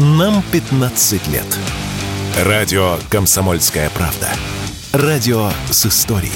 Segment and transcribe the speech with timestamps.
[0.00, 1.58] Нам 15 лет.
[2.44, 4.28] Радио «Комсомольская правда».
[4.92, 6.30] Радио с историей.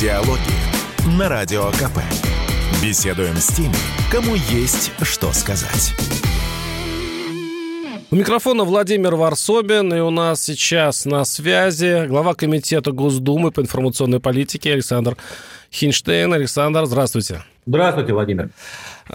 [0.00, 0.38] Диалоги
[1.18, 1.98] на Радио КП.
[2.82, 3.74] Беседуем с теми,
[4.10, 5.92] кому есть что сказать.
[8.10, 14.20] У микрофона Владимир Варсобин, и у нас сейчас на связи глава Комитета Госдумы по информационной
[14.20, 15.18] политике Александр
[15.70, 16.32] Хинштейн.
[16.32, 17.42] Александр, здравствуйте.
[17.66, 18.50] Здравствуйте, Владимир.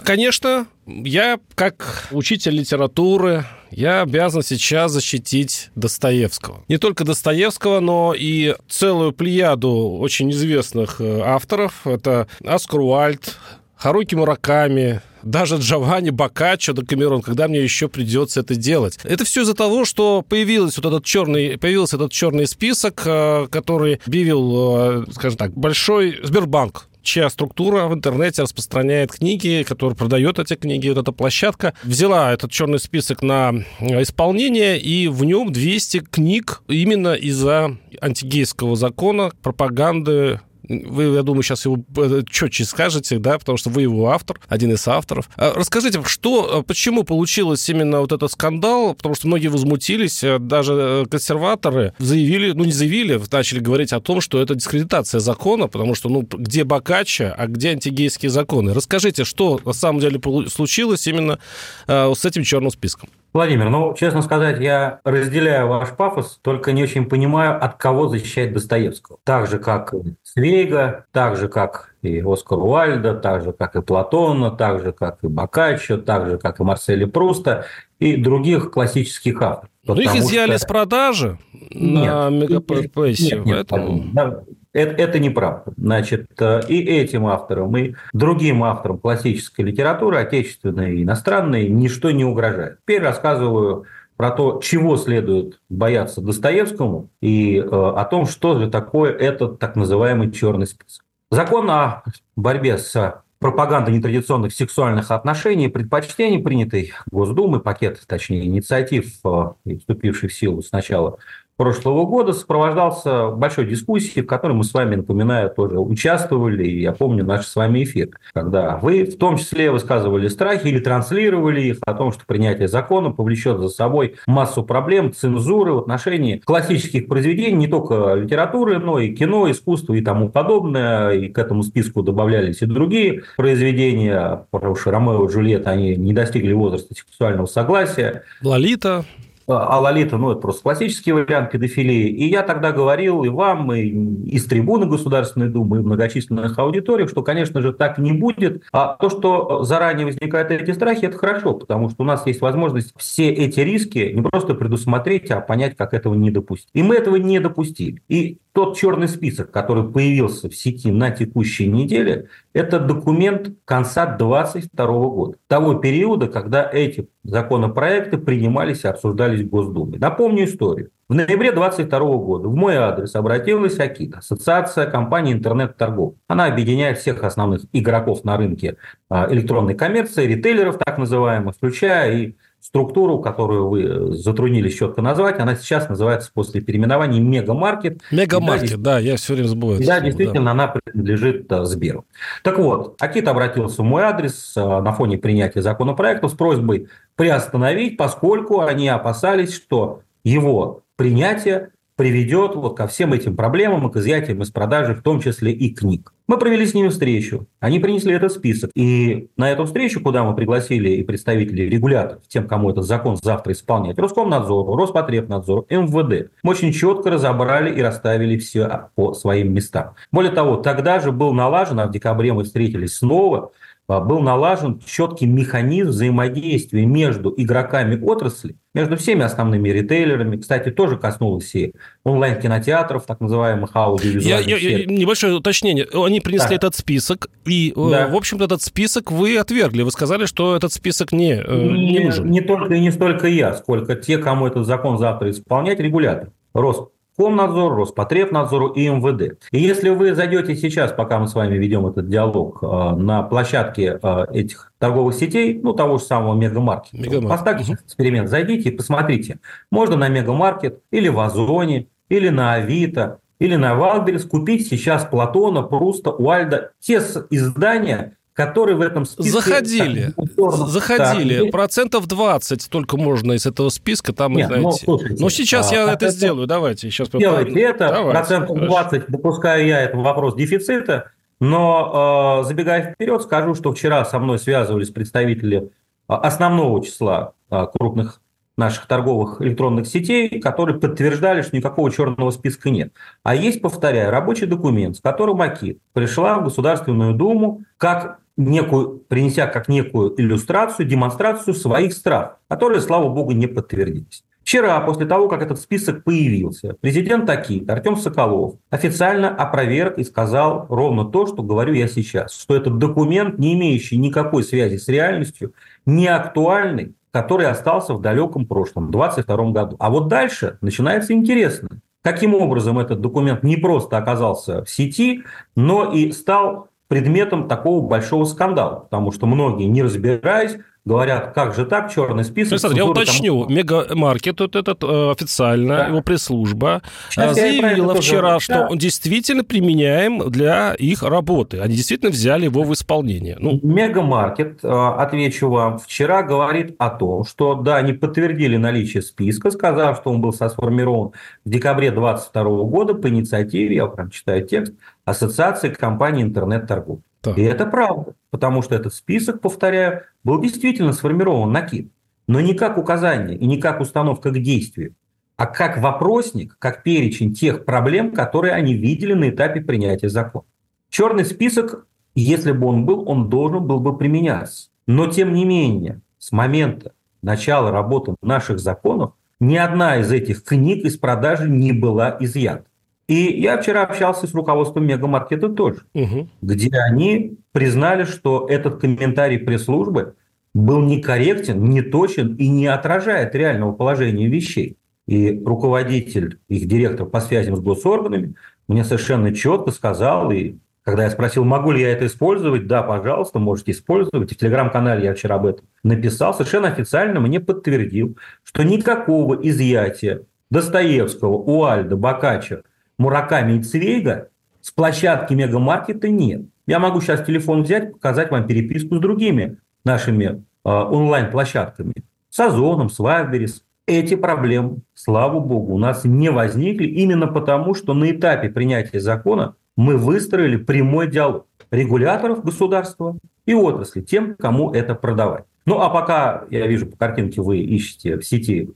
[0.04, 6.64] Конечно, я как учитель литературы, я обязан сейчас защитить Достоевского.
[6.68, 11.86] Не только Достоевского, но и целую плеяду очень известных э, авторов.
[11.86, 13.36] Это Оскар Уальд,
[13.76, 18.98] Харуки Мураками, даже Джованни Бокаччо до Камерон, когда мне еще придется это делать.
[19.04, 24.00] Это все из-за того, что появился вот этот черный, появился этот черный список, э, который
[24.04, 30.54] объявил, э, скажем так, большой Сбербанк чья структура в интернете распространяет книги, которая продает эти
[30.54, 30.88] книги.
[30.88, 37.14] Вот эта площадка взяла этот черный список на исполнение, и в нем 200 книг именно
[37.14, 43.70] из-за антигейского закона, пропаганды вы, я думаю, сейчас его э, четче скажете, да, потому что
[43.70, 45.28] вы его автор, один из авторов.
[45.36, 50.38] А расскажите, что, э, почему получилось именно вот этот скандал, потому что многие возмутились, э,
[50.38, 55.94] даже консерваторы заявили, ну не заявили, начали говорить о том, что это дискредитация закона, потому
[55.94, 58.72] что, ну, где Бокаччо, а где антигейские законы.
[58.72, 61.38] Расскажите, что на самом деле случилось именно
[61.86, 63.08] с этим черным списком?
[63.32, 68.52] Владимир, ну, честно сказать, я разделяю ваш пафос, только не очень понимаю, от кого защищать
[68.52, 69.18] Достоевского.
[69.22, 73.82] Так же, как и Свейга, так же, как и Оскар Уальда, так же, как и
[73.82, 77.66] Платона, так же, как и Бокаччо, так же, как и Марселя Пруста
[78.00, 79.70] и других классических авторов.
[79.84, 80.58] Ну, их изъяли что...
[80.58, 81.38] с продажи
[81.70, 83.44] нет, на мегапрофессию.
[83.44, 85.72] Нет, нет, это, это неправда.
[85.76, 92.24] Значит, э, и этим авторам, и другим авторам классической литературы, отечественной и иностранной, ничто не
[92.24, 92.78] угрожает.
[92.82, 99.12] Теперь рассказываю про то, чего следует бояться Достоевскому, и э, о том, что же такое
[99.12, 101.04] этот так называемый черный список.
[101.30, 102.02] Закон о
[102.36, 110.28] борьбе с пропагандой нетрадиционных сексуальных отношений и предпочтений, принятый Госдумой, пакет, точнее, инициатив, э, вступивший
[110.28, 111.18] в силу с начала
[111.60, 116.66] прошлого года сопровождался большой дискуссией, в которой мы с вами, напоминаю, тоже участвовали.
[116.66, 120.78] И я помню наш с вами эфир, когда вы в том числе высказывали страхи или
[120.78, 126.38] транслировали их о том, что принятие закона повлечет за собой массу проблем, цензуры в отношении
[126.38, 131.10] классических произведений, не только литературы, но и кино, искусство и тому подобное.
[131.10, 136.14] И к этому списку добавлялись и другие произведения, потому что Ромео и Джульетта, они не
[136.14, 138.22] достигли возраста сексуального согласия.
[138.42, 139.04] Лолита.
[139.50, 142.08] А Лолита, ну, это просто классический вариант педофилии.
[142.08, 143.88] И я тогда говорил и вам, и
[144.30, 148.62] из трибуны Государственной Думы, и в многочисленных аудиториях, что, конечно же, так не будет.
[148.72, 152.92] А то, что заранее возникают эти страхи, это хорошо, потому что у нас есть возможность
[152.96, 156.70] все эти риски не просто предусмотреть, а понять, как этого не допустить.
[156.72, 158.02] И мы этого не допустили.
[158.08, 164.86] И тот черный список, который появился в сети на текущей неделе, это документ конца 2022
[164.86, 169.98] года, того периода, когда эти законопроекты принимались и обсуждались в Госдуме.
[169.98, 170.90] Напомню историю.
[171.08, 176.14] В ноябре 2022 года в мой адрес обратилась Акита, ассоциация компаний интернет-торгов.
[176.28, 178.76] Она объединяет всех основных игроков на рынке
[179.08, 185.56] а, электронной коммерции, ритейлеров так называемых, включая и структуру, которую вы затруднились четко назвать, она
[185.56, 188.00] сейчас называется после переименования Мегамаркет.
[188.10, 189.84] Мегамаркет, да, да, я все время забываю.
[189.84, 190.50] Да, действительно, да.
[190.50, 192.04] она принадлежит э, Сберу.
[192.42, 197.96] Так вот, Акит обратился в мой адрес э, на фоне принятия законопроекта с просьбой приостановить,
[197.96, 201.70] поскольку они опасались, что его принятие
[202.00, 205.68] приведет вот ко всем этим проблемам и к изъятиям из продажи, в том числе и
[205.68, 206.14] книг.
[206.26, 207.46] Мы провели с ними встречу.
[207.60, 208.70] Они принесли этот список.
[208.74, 213.52] И на эту встречу, куда мы пригласили и представителей регуляторов, тем, кому этот закон завтра
[213.52, 219.92] исполнять, Роскомнадзору, Роспотребнадзору, МВД, мы очень четко разобрали и расставили все по своим местам.
[220.10, 223.52] Более того, тогда же был налажен, а в декабре мы встретились снова,
[223.88, 230.36] а, был налажен четкий механизм взаимодействия между игроками отрасли, между всеми основными ритейлерами.
[230.36, 231.74] Кстати, тоже коснулось и
[232.04, 235.86] онлайн-кинотеатров, так называемых аудиовизуальных я, я, Небольшое уточнение.
[235.92, 236.54] Они принесли да.
[236.56, 238.08] этот список, и, э, да.
[238.08, 239.82] в общем-то, этот список вы отвергли.
[239.82, 242.30] Вы сказали, что этот список не, э, не, не нужен.
[242.30, 246.30] Не только и не столько я, сколько те, кому этот закон завтра исполнять, регулятор.
[246.54, 246.90] Рост
[247.20, 249.38] Комнадзор, Роспотребнадзору и МВД.
[249.50, 254.00] И если вы зайдете сейчас, пока мы с вами ведем этот диалог, э, на площадке
[254.02, 257.28] э, этих торговых сетей, ну, того же самого Мегамаркета, Мегамаркет.
[257.28, 257.80] поставьте угу.
[257.84, 259.38] эксперимент, зайдите и посмотрите.
[259.70, 265.62] Можно на Мегамаркет или в Озоне, или на Авито, или на Wildberries купить сейчас Платона,
[265.62, 268.16] Пруста, Уайльда, те издания,
[268.46, 269.30] которые в этом списке...
[269.30, 271.42] Заходили, так, заходили.
[271.42, 274.64] Так, процентов 20 только можно из этого списка там Нет, найти.
[274.64, 276.90] Ну, слушайте, Но сейчас а, я это сделаю, давайте.
[276.90, 283.22] Сейчас делайте это, давайте, процентов 20, допускаю я, это вопрос дефицита, но, э, забегая вперед,
[283.22, 285.70] скажу, что вчера со мной связывались представители
[286.08, 288.20] а, основного числа э, крупных
[288.60, 292.92] наших торговых электронных сетей, которые подтверждали, что никакого черного списка нет.
[293.24, 299.46] А есть, повторяю, рабочий документ, с которым АКИ пришла в Государственную Думу как некую, принеся
[299.46, 304.24] как некую иллюстрацию, демонстрацию своих страх, которые, слава богу, не подтвердились.
[304.42, 310.66] Вчера, после того, как этот список появился, президент Таки, Артем Соколов, официально опроверг и сказал
[310.68, 315.52] ровно то, что говорю я сейчас, что этот документ, не имеющий никакой связи с реальностью,
[315.86, 319.76] не актуальный, который остался в далеком прошлом, 2022 году.
[319.78, 321.68] А вот дальше начинается интересно.
[322.02, 325.22] Каким образом этот документ не просто оказался в сети,
[325.54, 331.66] но и стал предметом такого большого скандала, потому что многие, не разбираясь, говорят, как же
[331.66, 332.52] так, черный список.
[332.52, 333.54] Александр, я уточню, там...
[333.54, 335.86] мегамаркет вот этот э, официально, да.
[335.86, 338.44] его пресс-служба Сейчас заявила вчера, тоже...
[338.44, 338.68] что да.
[338.68, 341.60] он действительно применяем для их работы.
[341.60, 343.36] Они действительно взяли его в исполнение.
[343.38, 343.60] Ну.
[343.62, 349.98] Мегамаркет, э, отвечу вам, вчера говорит о том, что да, они подтвердили наличие списка, сказав,
[349.98, 351.12] что он был сформирован
[351.44, 354.74] в декабре 2022 года по инициативе, я прям читаю текст,
[355.04, 357.02] Ассоциации компаний интернет-торговли.
[357.20, 357.36] Так.
[357.36, 361.92] И это правда, потому что этот список, повторяю, был действительно сформирован накид,
[362.26, 364.94] но не как указание и не как установка к действию,
[365.36, 370.44] а как вопросник, как перечень тех проблем, которые они видели на этапе принятия закона.
[370.88, 374.70] Черный список, если бы он был, он должен был бы применяться.
[374.86, 376.92] Но тем не менее, с момента
[377.22, 382.66] начала работы наших законов ни одна из этих книг из продажи не была изъята.
[383.10, 386.28] И я вчера общался с руководством мегамаркета тоже, угу.
[386.42, 390.14] где они признали, что этот комментарий пресс-службы
[390.54, 394.76] был некорректен, не точен и не отражает реального положения вещей.
[395.08, 398.36] И руководитель, их директор по связям с госорганами,
[398.68, 400.54] мне совершенно четко сказал, и
[400.84, 404.30] когда я спросил, могу ли я это использовать, да, пожалуйста, можете использовать.
[404.30, 410.22] И в телеграм-канале я вчера об этом написал, совершенно официально мне подтвердил, что никакого изъятия
[410.48, 412.62] Достоевского, Уальда, Бокаччо
[413.00, 414.28] Мураками и Цвейга
[414.60, 416.42] с площадки мегамаркета нет.
[416.66, 421.94] Я могу сейчас телефон взять, показать вам переписку с другими нашими э, онлайн-площадками.
[422.28, 423.64] С Озоном, с Вайберис.
[423.86, 429.56] Эти проблемы, слава богу, у нас не возникли именно потому, что на этапе принятия закона
[429.76, 433.16] мы выстроили прямой диалог регуляторов государства
[433.46, 435.44] и отрасли, тем, кому это продавать.
[435.64, 438.70] Ну, а пока, я вижу по картинке, вы ищете в сети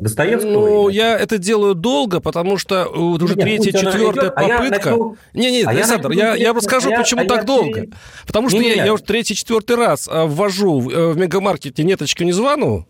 [0.00, 0.52] Достоевского?
[0.52, 4.94] Ну, я это делаю долго, потому что э, уже нет, третья, четвертая а попытка...
[4.94, 4.96] А
[5.36, 7.44] не, не, а Александр, я, я, я расскажу, а почему я, так я...
[7.44, 7.86] долго.
[8.26, 12.86] Потому что не, я, я уже третий, четвертый раз э, ввожу в мегамаркете неточку незваную.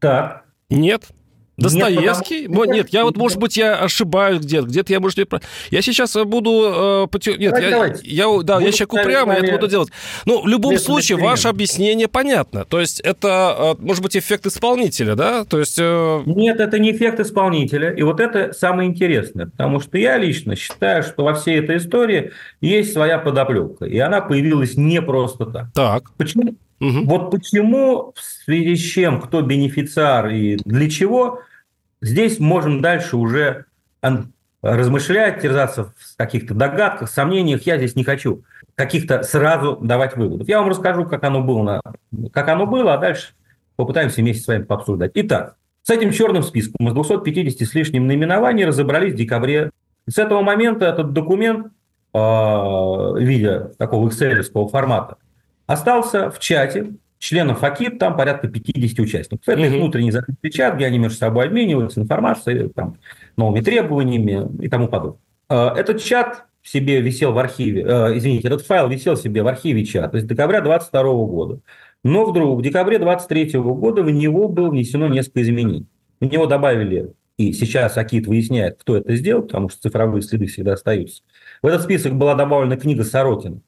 [0.00, 0.44] Так.
[0.68, 1.04] Нет.
[1.56, 2.42] Достоевский?
[2.42, 2.72] Нет, потому...
[2.72, 5.26] нет, я вот, может быть, я ошибаюсь где-то, где-то я, может, не...
[5.70, 7.08] Я сейчас буду...
[7.12, 8.08] Э, Нет, давайте, я, давайте.
[8.08, 9.90] я, да, я человек упрямый, я это буду делать.
[10.24, 12.64] Ну, в любом случае, ваше объяснение понятно.
[12.64, 15.44] То есть, это, э, может быть, эффект исполнителя, да?
[15.44, 15.76] То есть...
[15.78, 16.22] Э...
[16.24, 17.90] Нет, это не эффект исполнителя.
[17.90, 19.46] И вот это самое интересное.
[19.46, 23.84] Потому что я лично считаю, что во всей этой истории есть своя подоплека.
[23.84, 25.72] И она появилась не просто так.
[25.74, 26.10] Так.
[26.16, 26.54] Почему?
[26.82, 27.04] Угу.
[27.04, 31.40] Вот почему, в связи с чем, кто бенефициар и для чего,
[32.00, 33.66] здесь можем дальше уже
[34.62, 37.62] размышлять, терзаться в каких-то догадках, сомнениях.
[37.62, 38.42] Я здесь не хочу
[38.74, 40.48] каких-то сразу давать выводов.
[40.48, 41.80] Я вам расскажу, как оно было,
[42.32, 43.34] как оно было, а дальше
[43.76, 45.12] попытаемся вместе с вами пообсуждать.
[45.14, 49.70] Итак, с этим черным списком из 250 с лишним наименований разобрались в декабре.
[50.08, 51.68] С этого момента этот документ
[52.12, 55.16] в виде такого excel формата
[55.66, 59.48] остался в чате членов АКИТ, там порядка 50 участников.
[59.48, 62.98] Это их внутренний закрытый чат, где они между собой обмениваются информацией, там,
[63.36, 65.20] новыми требованиями и тому подобное.
[65.48, 69.84] Э, этот чат себе висел в архиве, э, извините, этот файл висел себе в архиве
[69.84, 71.60] чата то есть декабря 22 года.
[72.04, 75.86] Но вдруг в декабре 23 года в него было внесено несколько изменений.
[76.20, 80.72] В него добавили, и сейчас Акит выясняет, кто это сделал, потому что цифровые следы всегда
[80.72, 81.22] остаются.
[81.62, 83.60] В этот список была добавлена книга Сорокина,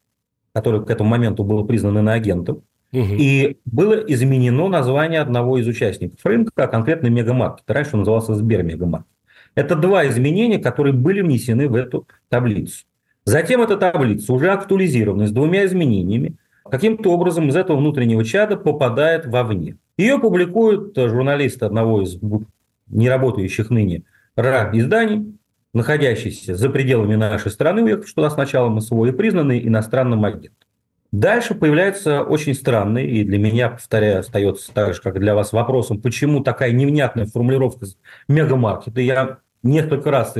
[0.55, 2.63] который к этому моменту был признан иноагентом.
[2.93, 3.17] Угу.
[3.19, 7.65] И было изменено название одного из участников рынка, а конкретно Мегамаркет.
[7.67, 9.09] Раньше он назывался Сбермегамаркет.
[9.57, 12.85] Это два изменения, которые были внесены в эту таблицу.
[13.25, 16.37] Затем эта таблица уже актуализирована с двумя изменениями.
[16.71, 19.77] Каким-то образом из этого внутреннего чада попадает вовне.
[19.97, 22.19] Ее публикуют журналисты одного из
[22.89, 24.03] неработающих ныне
[24.37, 25.37] РА-изданий,
[25.75, 30.57] находящийся за пределами нашей страны, уехавший туда с начала МСО и признанный иностранным агентом.
[31.12, 35.52] Дальше появляется очень странный, и для меня, повторяю, остается так же, как и для вас,
[35.52, 37.87] вопросом, почему такая невнятная формулировка
[38.26, 39.00] мегамаркета.
[39.00, 40.35] Я несколько раз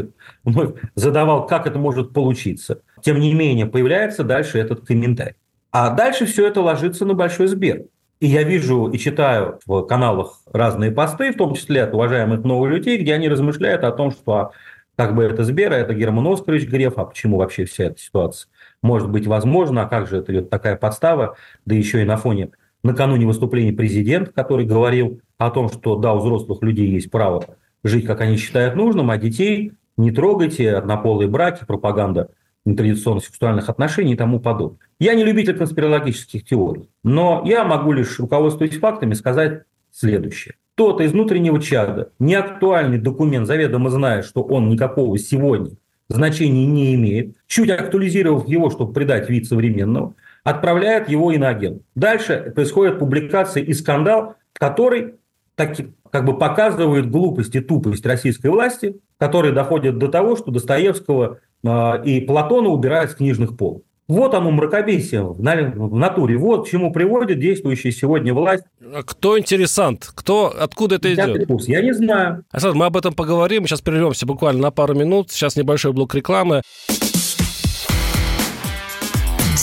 [0.97, 2.81] задавал, как это может получиться.
[3.03, 5.37] Тем не менее, появляется дальше этот комментарий.
[5.71, 7.85] А дальше все это ложится на большой Сбер.
[8.21, 12.71] И я вижу и читаю в каналах разные посты, в том числе от уважаемых новых
[12.71, 14.53] людей, где они размышляют о том, что
[14.97, 18.49] как бы это Сбер, а это Герман Оскарович Греф, а почему вообще вся эта ситуация
[18.85, 22.51] может быть возможно, а как же это идет такая подстава, да еще и на фоне
[22.83, 28.07] накануне выступления президента, который говорил о том, что да, у взрослых людей есть право жить,
[28.07, 32.31] как они считают нужным, а детей не трогайте, однополые браки, пропаганда
[32.67, 34.81] нетрадиционных сексуальных отношений и тому подобное.
[34.99, 40.55] Я не любитель конспирологических теорий, но я могу лишь, руководствуясь фактами, сказать следующее.
[40.75, 45.73] Кто-то из внутреннего чада, неактуальный документ, заведомо знает, что он никакого сегодня
[46.09, 51.83] значения не имеет, чуть актуализировав его, чтобы придать вид современного, отправляет его иноагент.
[51.95, 55.15] Дальше происходит публикация и скандал, который
[55.55, 55.77] так,
[56.11, 62.05] как бы показывает глупость и тупость российской власти, которые доходят до того, что Достоевского э,
[62.05, 63.85] и Платона убирают с книжных полок.
[64.07, 66.37] Вот оно мракобесие в натуре.
[66.37, 68.65] Вот к чему приводит действующая сегодня власть.
[68.83, 70.11] А кто интересант?
[70.15, 71.47] Кто, откуда это идет?
[71.47, 71.69] Курс.
[71.69, 72.45] Я не знаю.
[72.53, 73.67] Александр, мы об этом поговорим.
[73.67, 75.31] Сейчас прервемся буквально на пару минут.
[75.31, 76.61] Сейчас небольшой блок рекламы.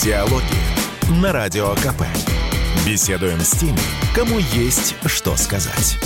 [0.02, 2.02] Диалоги на Радио КП.
[2.84, 3.78] Беседуем с теми,
[4.12, 5.96] кому есть что сказать.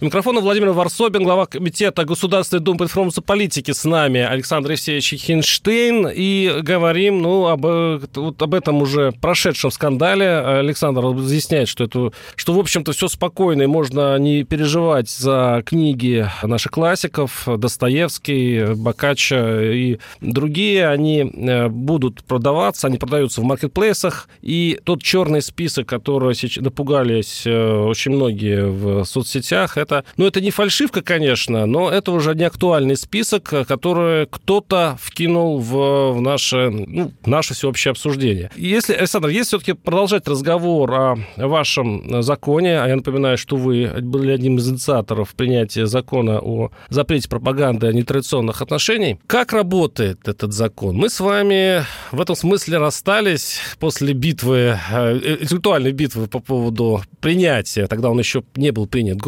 [0.00, 6.08] Микрофон Владимир Варсобин, глава комитета Государственной Думы по информации политики с нами Александр Евсеевич Хинштейн.
[6.10, 10.38] И говорим ну, об, вот об этом уже прошедшем скандале.
[10.38, 16.26] Александр разъясняет, что, это, что в общем-то, все спокойно, и можно не переживать за книги
[16.42, 20.88] наших классиков, Достоевский, Бокаччо и другие.
[20.88, 24.30] Они э, будут продаваться, они продаются в маркетплейсах.
[24.40, 30.26] И тот черный список, который сейчас напугались э, очень многие в соцсетях, это это, ну,
[30.26, 36.20] это не фальшивка, конечно, но это уже не актуальный список, который кто-то вкинул в, в
[36.20, 38.50] наше, ну, наше всеобщее обсуждение.
[38.56, 44.32] Если, Александр, если все-таки продолжать разговор о вашем законе, а я напоминаю, что вы были
[44.32, 50.96] одним из инициаторов принятия закона о запрете пропаганды нетрадиционных отношений, как работает этот закон?
[50.96, 57.86] Мы с вами в этом смысле расстались после битвы, э, интеллектуальной битвы по поводу принятия,
[57.86, 59.18] тогда он еще не был принят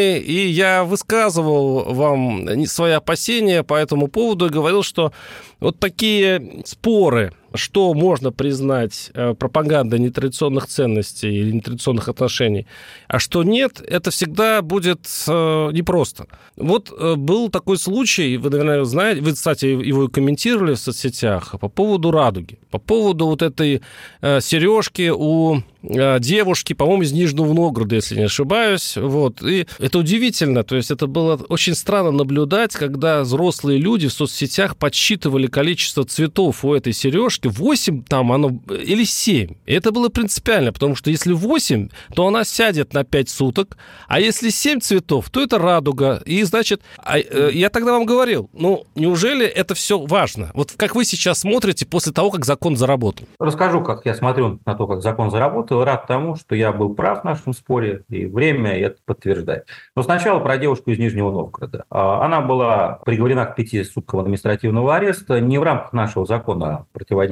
[0.00, 5.12] Госдумой, и я высказывал вам свои опасения по этому поводу и говорил, что
[5.60, 12.66] вот такие споры что можно признать э, пропагандой нетрадиционных ценностей или нетрадиционных отношений,
[13.08, 16.26] а что нет, это всегда будет э, непросто.
[16.56, 21.68] Вот э, был такой случай, вы, наверное, знаете, вы, кстати, его комментировали в соцсетях по
[21.68, 23.82] поводу радуги, по поводу вот этой
[24.22, 28.96] сережки у девушки, по-моему, из Нижнего Новгорода, если не ошибаюсь.
[28.96, 29.42] Вот.
[29.42, 30.62] И это удивительно.
[30.62, 36.64] То есть это было очень странно наблюдать, когда взрослые люди в соцсетях подсчитывали количество цветов
[36.64, 39.54] у этой сережки, девушки 8 там оно или 7.
[39.66, 43.76] И это было принципиально, потому что если 8, то она сядет на 5 суток,
[44.08, 46.22] а если 7 цветов, то это радуга.
[46.24, 50.50] И значит, а, э, я тогда вам говорил, ну, неужели это все важно?
[50.54, 53.26] Вот как вы сейчас смотрите после того, как закон заработал?
[53.38, 55.84] Расскажу, как я смотрю на то, как закон заработал.
[55.84, 59.66] Рад тому, что я был прав в нашем споре, и время это подтверждает.
[59.96, 61.84] Но сначала про девушку из Нижнего Новгорода.
[61.90, 67.29] А, она была приговорена к пяти суткам административного ареста не в рамках нашего закона противодействия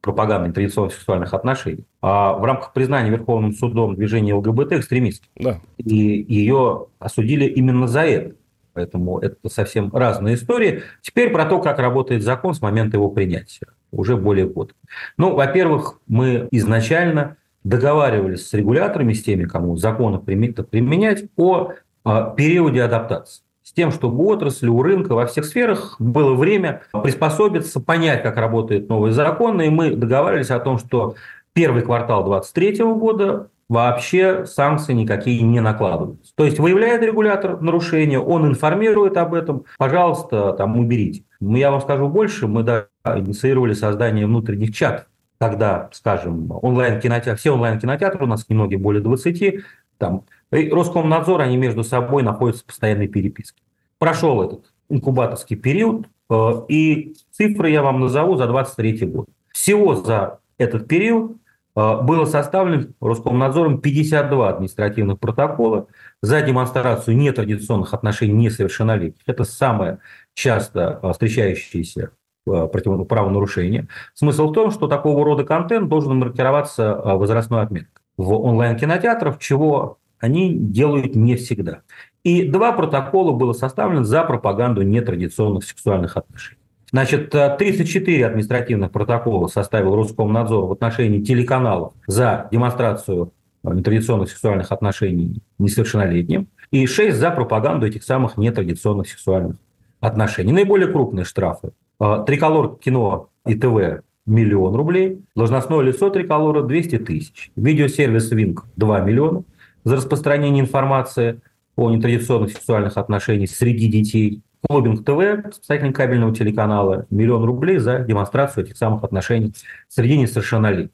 [0.00, 5.28] пропаганды традиционных сексуальных отношений, а в рамках признания Верховным судом движения ЛГБТ экстремистским.
[5.36, 5.60] Да.
[5.76, 8.34] И ее осудили именно за это.
[8.74, 10.82] Поэтому это совсем разные истории.
[11.02, 13.66] Теперь про то, как работает закон с момента его принятия.
[13.90, 14.72] Уже более года.
[15.16, 21.72] Ну, во-первых, мы изначально договаривались с регуляторами, с теми, кому законы применять, о
[22.04, 26.84] а, периоде адаптации с тем, чтобы у отрасли, у рынка, во всех сферах было время
[27.02, 29.60] приспособиться, понять, как работает новый закон.
[29.60, 31.16] И мы договаривались о том, что
[31.52, 36.32] первый квартал 2023 года вообще санкции никакие не накладываются.
[36.34, 41.24] То есть выявляет регулятор нарушение, он информирует об этом, пожалуйста, там уберите.
[41.38, 45.04] Я вам скажу больше, мы да, инициировали создание внутренних чатов,
[45.38, 49.62] когда, скажем, онлайн-кинотеатры, все онлайн-кинотеатры, у нас немного более 20,
[49.98, 53.62] там Роскомнадзор, они между собой находятся в постоянной переписке.
[53.98, 59.26] Прошел этот инкубаторский период, э, и цифры я вам назову за 2023 год.
[59.52, 61.36] Всего за этот период
[61.76, 65.88] э, было составлено Роскомнадзором 52 административных протокола
[66.22, 69.22] за демонстрацию нетрадиционных отношений несовершеннолетних.
[69.26, 69.98] Это самое
[70.34, 72.12] часто э, встречающееся
[72.46, 73.88] против правонарушения.
[74.14, 80.54] Смысл в том, что такого рода контент должен маркироваться возрастной отметкой в онлайн-кинотеатрах, чего они
[80.54, 81.82] делают не всегда.
[82.24, 86.58] И два протокола было составлено за пропаганду нетрадиционных сексуальных отношений.
[86.90, 93.32] Значит, 34 административных протокола составил Роскомнадзор в отношении телеканалов за демонстрацию
[93.62, 99.56] нетрадиционных сексуальных отношений несовершеннолетним, и 6 за пропаганду этих самых нетрадиционных сексуальных
[100.00, 100.52] отношений.
[100.52, 101.72] Наиболее крупные штрафы.
[101.98, 109.42] Триколор кино и ТВ миллион рублей, должностное лицо Триколора 200 тысяч, видеосервис Винк 2 миллиона
[109.88, 111.40] за распространение информации
[111.74, 118.64] о нетрадиционных сексуальных отношениях среди детей, Клубинг ТВ, спасатель кабельного телеканала, миллион рублей за демонстрацию
[118.64, 119.54] этих самых отношений
[119.88, 120.90] среди несовершеннолетних.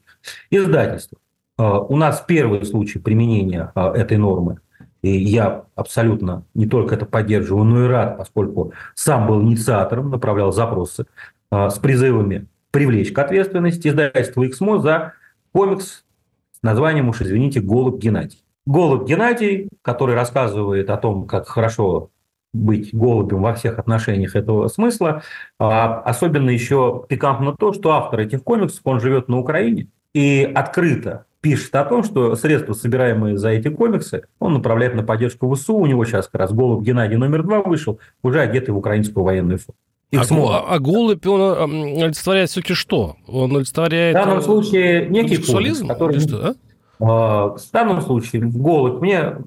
[0.49, 1.17] Издательство.
[1.57, 4.59] А, у нас первый случай применения а, этой нормы,
[5.01, 10.53] и я абсолютно не только это поддерживаю, но и рад, поскольку сам был инициатором, направлял
[10.53, 11.05] запросы
[11.49, 15.13] а, с призывами привлечь к ответственности издательство «Эксмо» за
[15.51, 16.05] комикс
[16.51, 18.44] с названием, уж извините, «Голубь Геннадий».
[18.65, 22.09] Голубь Геннадий, который рассказывает о том, как хорошо
[22.53, 25.21] быть голубем во всех отношениях этого смысла.
[25.59, 31.25] А особенно еще пикантно то, что автор этих комиксов, он живет на Украине и открыто
[31.41, 35.75] пишет о том, что средства, собираемые за эти комиксы, он направляет на поддержку ВСУ.
[35.75, 39.59] У него сейчас как раз «Голубь Геннадий номер два» вышел, уже одетый в украинскую военную
[39.59, 40.49] форму.
[40.49, 43.17] А, а, а голубь, он олицетворяет все-таки что?
[43.27, 44.15] Он олицетворяет...
[44.15, 46.19] В данном случае некий комикс, который...
[46.19, 46.55] Что, да?
[46.99, 49.37] В данном случае голубь мне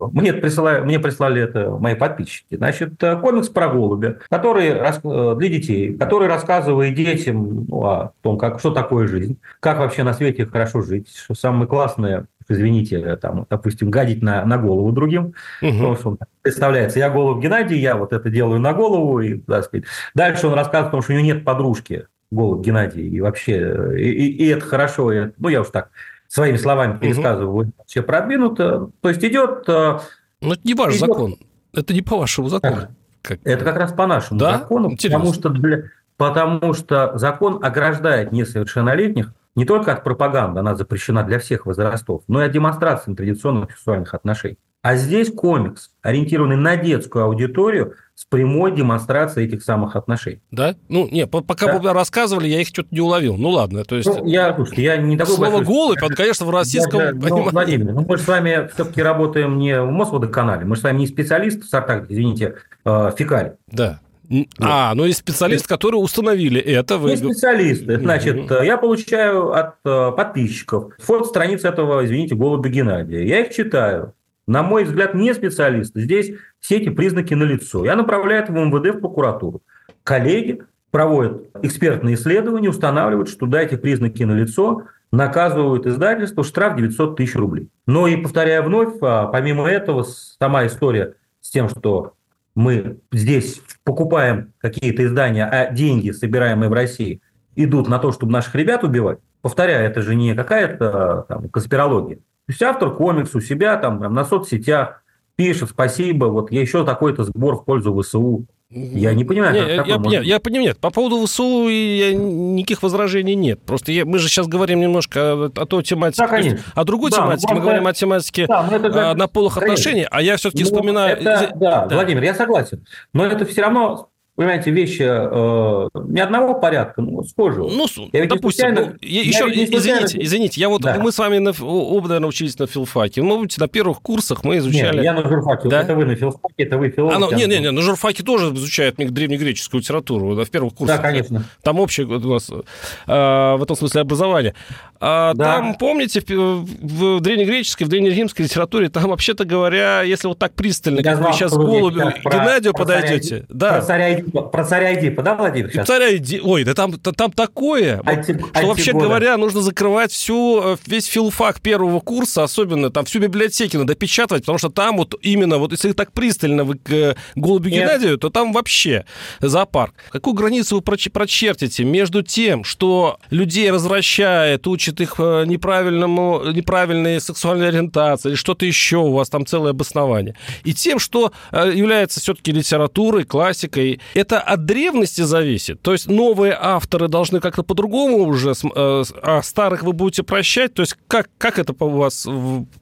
[0.00, 2.56] мне, присылали, мне прислали это мои подписчики.
[2.56, 8.60] Значит, комикс про голубя, который э, для детей, который рассказывает детям ну, о том, как,
[8.60, 13.90] что такое жизнь, как вообще на свете хорошо жить, что самое классное извините, там, допустим,
[13.90, 15.72] гадить на, на голову другим, угу.
[15.72, 19.66] потому что он представляется, я голубь Геннадий, я вот это делаю на голову, и, так
[19.66, 19.84] сказать.
[20.16, 24.10] Дальше он рассказывает о том, что у него нет подружки, голубь Геннадий, и вообще, и,
[24.10, 25.90] и, и это хорошо, и, ну, я уж так
[26.30, 27.72] своими словами пересказываю, угу.
[27.86, 29.64] все продвинуто, то есть идет...
[29.68, 29.98] Э,
[30.40, 31.00] Но это не ваш идет...
[31.00, 31.36] закон,
[31.74, 32.88] это не по вашему закону.
[33.20, 33.40] Как...
[33.42, 34.58] Это как раз по нашему да?
[34.58, 35.90] закону, потому что, для...
[36.16, 42.40] потому что закон ограждает несовершеннолетних не только от пропаганды, она запрещена для всех возрастов, но
[42.40, 44.58] и от демонстрации традиционных сексуальных отношений.
[44.82, 50.42] А здесь комикс, ориентированный на детскую аудиторию, с прямой демонстрацией этих самых отношений.
[50.50, 50.74] Да?
[50.90, 51.78] Ну, не, пока да.
[51.78, 53.38] вы рассказывали, я их что-то не уловил.
[53.38, 54.10] Ну, ладно, то есть...
[54.14, 55.66] Ну, я, слушайте, я не такой Слово большой...
[55.66, 57.00] «голубь», он, конечно, в российском...
[57.00, 60.74] Да, да, ну, Владимир, ну, мы же с вами все-таки работаем не в Мосводоканале, мы
[60.76, 63.52] же с вами не специалисты в сортах, извините, э, фекалий.
[63.68, 64.00] Да.
[64.28, 64.46] Вот.
[64.60, 66.98] А, ну и специалист, которые установили это.
[66.98, 67.16] Вы...
[67.16, 67.98] специалисты.
[67.98, 73.24] Значит, mm я получаю от э, подписчиков фото страниц этого, извините, голуба Геннадия.
[73.24, 74.12] Я их читаю.
[74.50, 76.00] На мой взгляд, не специалисты.
[76.00, 77.84] Здесь все эти признаки налицо.
[77.84, 79.62] Я направляю это в МВД, в прокуратуру.
[80.02, 87.36] Коллеги проводят экспертные исследования, устанавливают, что да, эти признаки налицо, наказывают издательство штраф 900 тысяч
[87.36, 87.68] рублей.
[87.86, 92.14] Но и, повторяю вновь, а, помимо этого, сама история с тем, что
[92.56, 97.20] мы здесь покупаем какие-то издания, а деньги, собираемые в России,
[97.54, 102.18] идут на то, чтобы наших ребят убивать, повторяю, это же не какая-то там, конспирология.
[102.50, 105.04] То есть автор комикс у себя там на соцсетях
[105.36, 108.44] пишет, спасибо, вот я еще такой-то сбор в пользу ВСУ.
[108.70, 110.78] Я не понимаю, не, как я, я, я, я понимаю, нет.
[110.78, 113.60] По поводу ВСУ и никаких возражений нет.
[113.62, 116.58] Просто я, мы же сейчас говорим немножко о, о той тематике, да, конечно.
[116.74, 117.54] о другой да, тематике.
[117.54, 119.74] Мы говорим о тематике да, это, однополых конечно.
[119.74, 121.18] отношений, а я все-таки ну, вспоминаю...
[121.18, 122.84] Это, да, да, Владимир, я согласен.
[123.12, 124.09] Но это все равно
[124.40, 127.68] понимаете, вещи э, не одного порядка, но схожего.
[127.68, 130.24] Ну, я допустим, случайно, ну, еще, я извините, случайно...
[130.24, 130.98] извините, я вот, да.
[130.98, 133.20] мы с вами на, оба, наверное, учились на филфаке.
[133.20, 134.96] Мы на первых курсах мы изучали...
[134.96, 135.82] Нет, я на журфаке, да?
[135.82, 137.16] это вы на филфаке, это вы филолог.
[137.16, 140.96] А, ну, не, не, не, на журфаке тоже изучают древнегреческую литературу, да, в первых курсах.
[140.96, 141.44] Да, конечно.
[141.62, 142.62] Там общее у нас э,
[143.06, 144.54] в этом смысле образование.
[145.02, 145.56] А, да.
[145.56, 151.02] Там, помните, в, в древнегреческой, в древнеримской литературе, там, вообще-то говоря, если вот так пристально,
[151.02, 153.28] как вы сейчас к голубю Геннадию про подойдете...
[153.28, 153.72] Царя, да.
[153.72, 155.70] Про царя, про царя Эдипа, да, Владимир?
[155.70, 155.86] Сейчас?
[155.86, 158.66] Царя Эдипа, ой, да там, там такое, Анти, что антигода.
[158.66, 163.94] вообще говоря, нужно закрывать всю, э, весь филфак первого курса, особенно там всю библиотеки надо
[163.94, 167.78] печатать, потому что там вот именно, вот если так пристально вы к э, голубю Нет.
[167.78, 169.06] Геннадию, то там вообще
[169.40, 169.94] зоопарк.
[170.10, 177.20] Какую границу вы прочертите между тем, что людей развращает, учит учит их э, неправильному, неправильной
[177.20, 180.34] сексуальной ориентации или что-то еще, у вас там целое обоснование.
[180.64, 185.80] И тем, что э, является все-таки литературой, классикой, это от древности зависит.
[185.82, 190.74] То есть новые авторы должны как-то по-другому уже, э, а старых вы будете прощать.
[190.74, 192.26] То есть как, как это у вас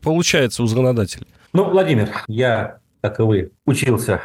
[0.01, 1.27] получается у законодателей?
[1.53, 4.21] Ну, Владимир, я, как и вы, учился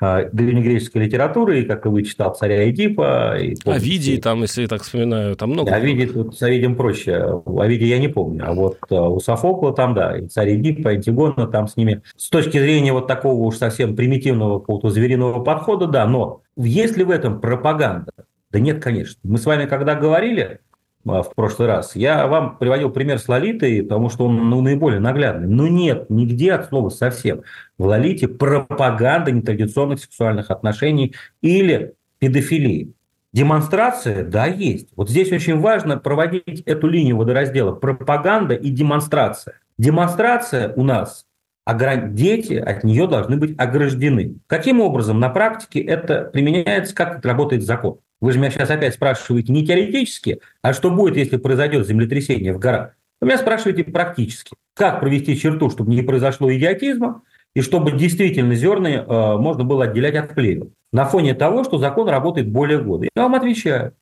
[0.00, 3.36] древнегреческой литературы, и, как и вы читал, царя Эдипа.
[3.38, 5.72] И Овидий там, если я так вспоминаю, там много.
[5.72, 7.42] Овидий, тут с Овидием проще.
[7.44, 8.44] Овидий я не помню.
[8.46, 12.02] А вот э, у Софокла там, да, и царь Эдипа, Антигона, там с ними.
[12.16, 17.04] С точки зрения вот такого уж совсем примитивного какого-то звериного подхода, да, но есть ли
[17.04, 18.12] в этом пропаганда?
[18.50, 19.18] Да нет, конечно.
[19.24, 20.65] Мы с вами когда говорили, а,
[21.06, 21.94] в прошлый раз.
[21.94, 25.46] Я вам приводил пример с Лолитой, потому что он ну, наиболее наглядный.
[25.46, 27.42] Но нет, нигде от слова совсем.
[27.78, 32.92] В Лолите пропаганда нетрадиционных сексуальных отношений или педофилии.
[33.32, 34.88] Демонстрация, да, есть.
[34.96, 37.72] Вот здесь очень важно проводить эту линию водораздела.
[37.72, 39.60] Пропаганда и демонстрация.
[39.78, 41.26] Демонстрация у нас,
[41.66, 44.36] дети от нее должны быть ограждены.
[44.46, 47.98] Каким образом на практике это применяется, как работает закон?
[48.20, 52.58] Вы же меня сейчас опять спрашиваете не теоретически, а что будет, если произойдет землетрясение в
[52.58, 52.94] горах?
[53.20, 54.54] Вы меня спрашиваете практически.
[54.74, 57.22] Как провести черту, чтобы не произошло идиотизма,
[57.54, 60.72] и чтобы действительно зерны э, можно было отделять от плевел.
[60.92, 63.08] На фоне того, что закон работает более года.
[63.14, 63.94] Я вам отвечаю,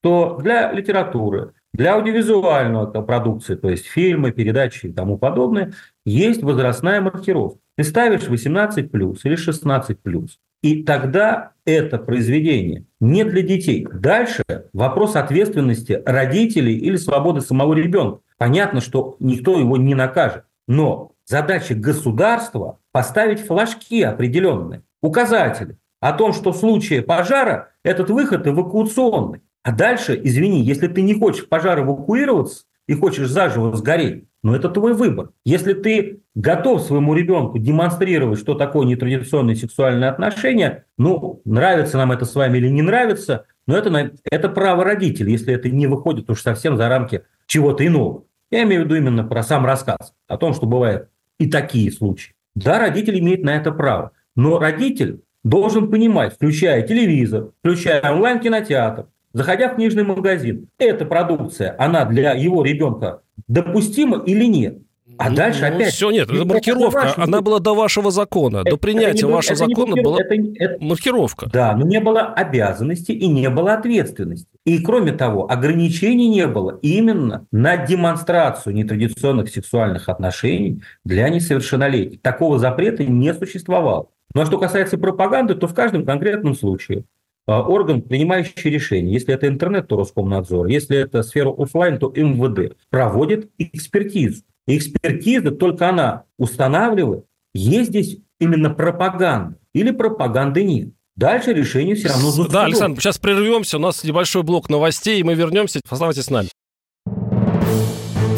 [0.00, 5.72] что для литературы, для аудиовизуального продукции, то есть фильмы, передачи и тому подобное,
[6.04, 7.58] есть возрастная маркировка.
[7.76, 10.38] Ты ставишь 18 плюс или 16 плюс.
[10.62, 13.86] И тогда это произведение не для детей.
[13.92, 14.42] Дальше
[14.72, 18.20] вопрос ответственности родителей или свободы самого ребенка.
[18.38, 20.44] Понятно, что никто его не накажет.
[20.66, 28.46] Но задача государства поставить флажки определенные, указатели о том, что в случае пожара этот выход
[28.46, 29.42] эвакуационный.
[29.62, 34.68] А дальше, извини, если ты не хочешь пожар эвакуироваться и хочешь заживо сгореть, но это
[34.68, 35.30] твой выбор.
[35.44, 42.24] Если ты готов своему ребенку демонстрировать, что такое нетрадиционные сексуальные отношения, ну, нравится нам это
[42.24, 46.40] с вами или не нравится, но это, это право родителей, если это не выходит уж
[46.40, 48.24] совсем за рамки чего-то иного.
[48.50, 52.34] Я имею в виду именно про сам рассказ, о том, что бывают и такие случаи.
[52.54, 59.68] Да, родитель имеет на это право, но родитель должен понимать, включая телевизор, включая онлайн-кинотеатр, заходя
[59.68, 64.78] в книжный магазин, эта продукция, она для его ребенка допустима или нет.
[65.16, 65.92] А ну, дальше ну, опять...
[65.92, 67.00] Все, нет, это маркировка.
[67.00, 67.24] Вашего...
[67.24, 68.58] Она была до вашего закона.
[68.58, 70.04] Это, до принятия не, вашего закона маркир...
[70.04, 70.84] была это, это...
[70.84, 71.50] маркировка.
[71.52, 74.46] Да, но не было обязанности и не было ответственности.
[74.64, 82.22] И кроме того, ограничений не было именно на демонстрацию нетрадиционных сексуальных отношений для несовершеннолетних.
[82.22, 84.06] Такого запрета не существовало.
[84.34, 87.04] Ну а что касается пропаганды, то в каждом конкретном случае
[87.48, 93.50] орган, принимающий решение, если это интернет, то Роскомнадзор, если это сфера офлайн, то МВД, проводит
[93.58, 94.42] экспертизу.
[94.66, 100.90] И экспертиза, только она устанавливает, есть здесь именно пропаганда или пропаганды нет.
[101.16, 105.24] Дальше решение все равно за Да, Александр, сейчас прервемся, у нас небольшой блок новостей, и
[105.24, 105.80] мы вернемся.
[105.88, 106.48] Оставайтесь с нами.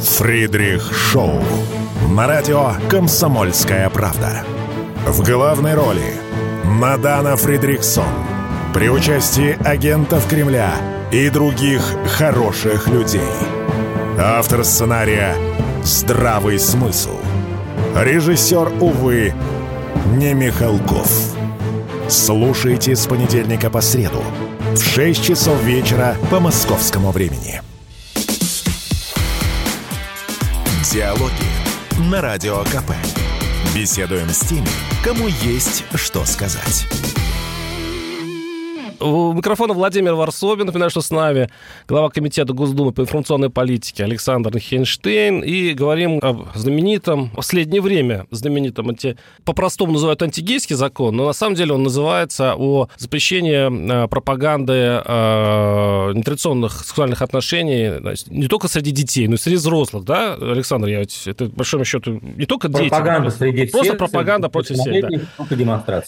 [0.00, 1.42] Фридрих Шоу.
[2.16, 4.44] На радио «Комсомольская правда».
[5.06, 6.14] В главной роли
[6.64, 8.04] Мадана Фридриксон–
[8.74, 10.74] при участии агентов Кремля
[11.10, 13.20] и других хороших людей.
[14.18, 15.34] Автор сценария
[15.82, 17.18] «Здравый смысл».
[17.96, 19.34] Режиссер, увы,
[20.16, 21.10] не Михалков.
[22.08, 24.22] Слушайте с понедельника по среду
[24.72, 27.60] в 6 часов вечера по московскому времени.
[30.92, 31.32] Диалоги
[32.10, 32.92] на Радио КП.
[33.74, 34.68] Беседуем с теми,
[35.04, 36.86] кому есть что сказать.
[39.00, 41.48] У микрофона Владимир Варсобин, напоминаю, что с нами
[41.88, 45.42] глава комитета Госдумы по информационной политике Александр Хейнштейн.
[45.42, 51.32] И говорим об знаменитом, в последнее время знаменитом, анти, по-простому называют антигейский закон, но на
[51.32, 58.68] самом деле он называется о запрещении э, пропаганды э, нетрадиционных сексуальных отношений значит, не только
[58.68, 62.44] среди детей, но и среди взрослых, да, Александр, я ведь, это, по большому счету, не
[62.44, 62.90] только дети.
[62.90, 63.72] Пропаганда среди всех.
[63.72, 65.08] Просто пропаганда против всех, да.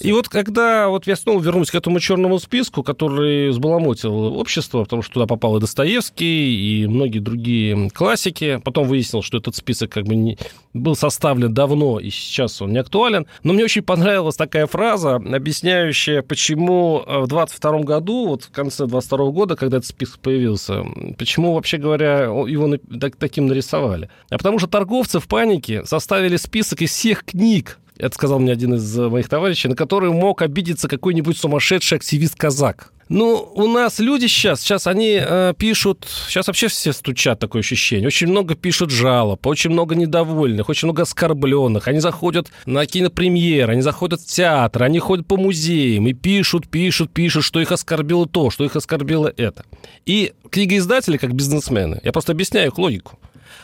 [0.01, 5.03] И вот когда, вот я снова вернусь к этому черному списку, который взбаламутил общество, потому
[5.03, 8.61] что туда попал и Достоевский, и многие другие классики.
[8.65, 10.39] Потом выяснил, что этот список как бы не,
[10.73, 13.27] был составлен давно, и сейчас он не актуален.
[13.43, 19.31] Но мне очень понравилась такая фраза, объясняющая, почему в 22 году, вот в конце 22
[19.31, 20.85] года, когда этот список появился,
[21.19, 22.77] почему, вообще говоря, его
[23.19, 24.09] таким нарисовали.
[24.31, 28.75] А потому что торговцы в панике составили список из всех книг, это сказал мне один
[28.75, 32.93] из э, моих товарищей, на который мог обидеться какой-нибудь сумасшедший активист-казак.
[33.09, 38.07] Ну, у нас люди сейчас, сейчас они э, пишут, сейчас вообще все стучат, такое ощущение.
[38.07, 41.87] Очень много пишут жалоб, очень много недовольных, очень много оскорбленных.
[41.87, 47.13] Они заходят на кинопремьеры, они заходят в театр, они ходят по музеям и пишут, пишут,
[47.13, 49.65] пишут, что их оскорбило то, что их оскорбило это.
[50.07, 53.19] И книгоиздатели, как бизнесмены, я просто объясняю их логику.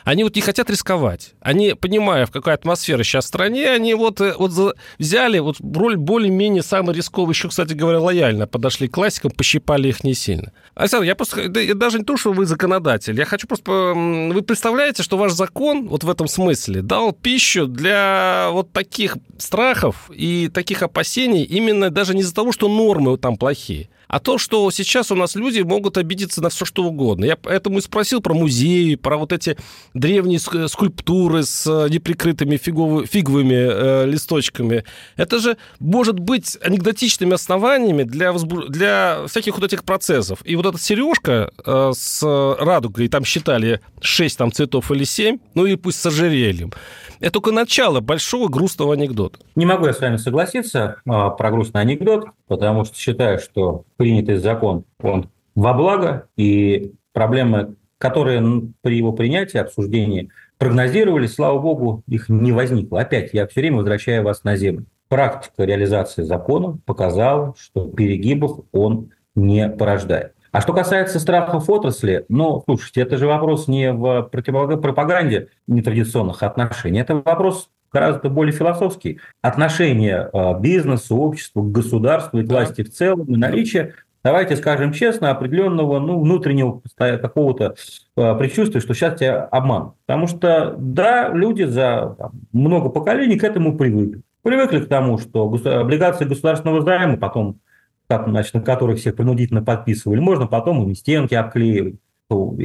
[0.04, 1.34] Они вот не хотят рисковать.
[1.40, 5.96] Они, понимая, в какой атмосфере сейчас в стране, они вот, э, вот взяли вот роль
[5.96, 10.52] более-менее самый рисковый, еще, кстати говоря, лояльно подошли к классикам, пощипали их не сильно.
[10.74, 15.02] Александр, я просто, да, даже не то, что вы законодатель, я хочу просто, вы представляете,
[15.02, 20.82] что ваш закон вот в этом смысле дал пищу для вот таких страхов и таких
[20.82, 25.14] опасений именно даже не из-за того, что нормы там плохие, а то, что сейчас у
[25.14, 27.24] нас люди могут обидеться на все, что угодно.
[27.24, 29.56] Я поэтому и спросил про музеи, про вот эти
[29.94, 34.84] древние скульптуры с э, неприкрытыми фиговы, фиговыми э, листочками.
[35.16, 40.40] Это же может быть анекдотичными основаниями для, для всяких вот этих процессов.
[40.44, 42.22] И вот эта сережка э, с
[42.58, 46.72] радугой, там считали 6 там, цветов или 7, ну и пусть с ожерельем,
[47.20, 49.38] это только начало большого грустного анекдота.
[49.56, 54.36] Не могу я с вами согласиться э, про грустный анекдот, потому что считаю, что принятый
[54.36, 58.40] закон, он во благо, и проблемы, которые
[58.80, 63.00] при его принятии, обсуждении прогнозировались, слава богу, их не возникло.
[63.00, 64.86] Опять, я все время возвращаю вас на землю.
[65.08, 70.34] Практика реализации закона показала, что перегибов он не порождает.
[70.52, 77.00] А что касается страхов отрасли, ну, слушайте, это же вопрос не в пропаганде нетрадиционных отношений,
[77.00, 79.20] это вопрос гораздо более философский.
[79.42, 83.94] Отношение а, бизнеса, общества, к государству и власти в целом, и наличие
[84.28, 87.74] давайте скажем честно, определенного ну, внутреннего какого-то
[88.16, 89.92] э, предчувствия, что сейчас тебя обман.
[90.06, 94.22] Потому что, да, люди за там, много поколений к этому привыкли.
[94.42, 97.60] Привыкли к тому, что облигации государственного займа, потом,
[98.06, 101.96] как, значит, на которых всех принудительно подписывали, можно потом и стенки обклеивать.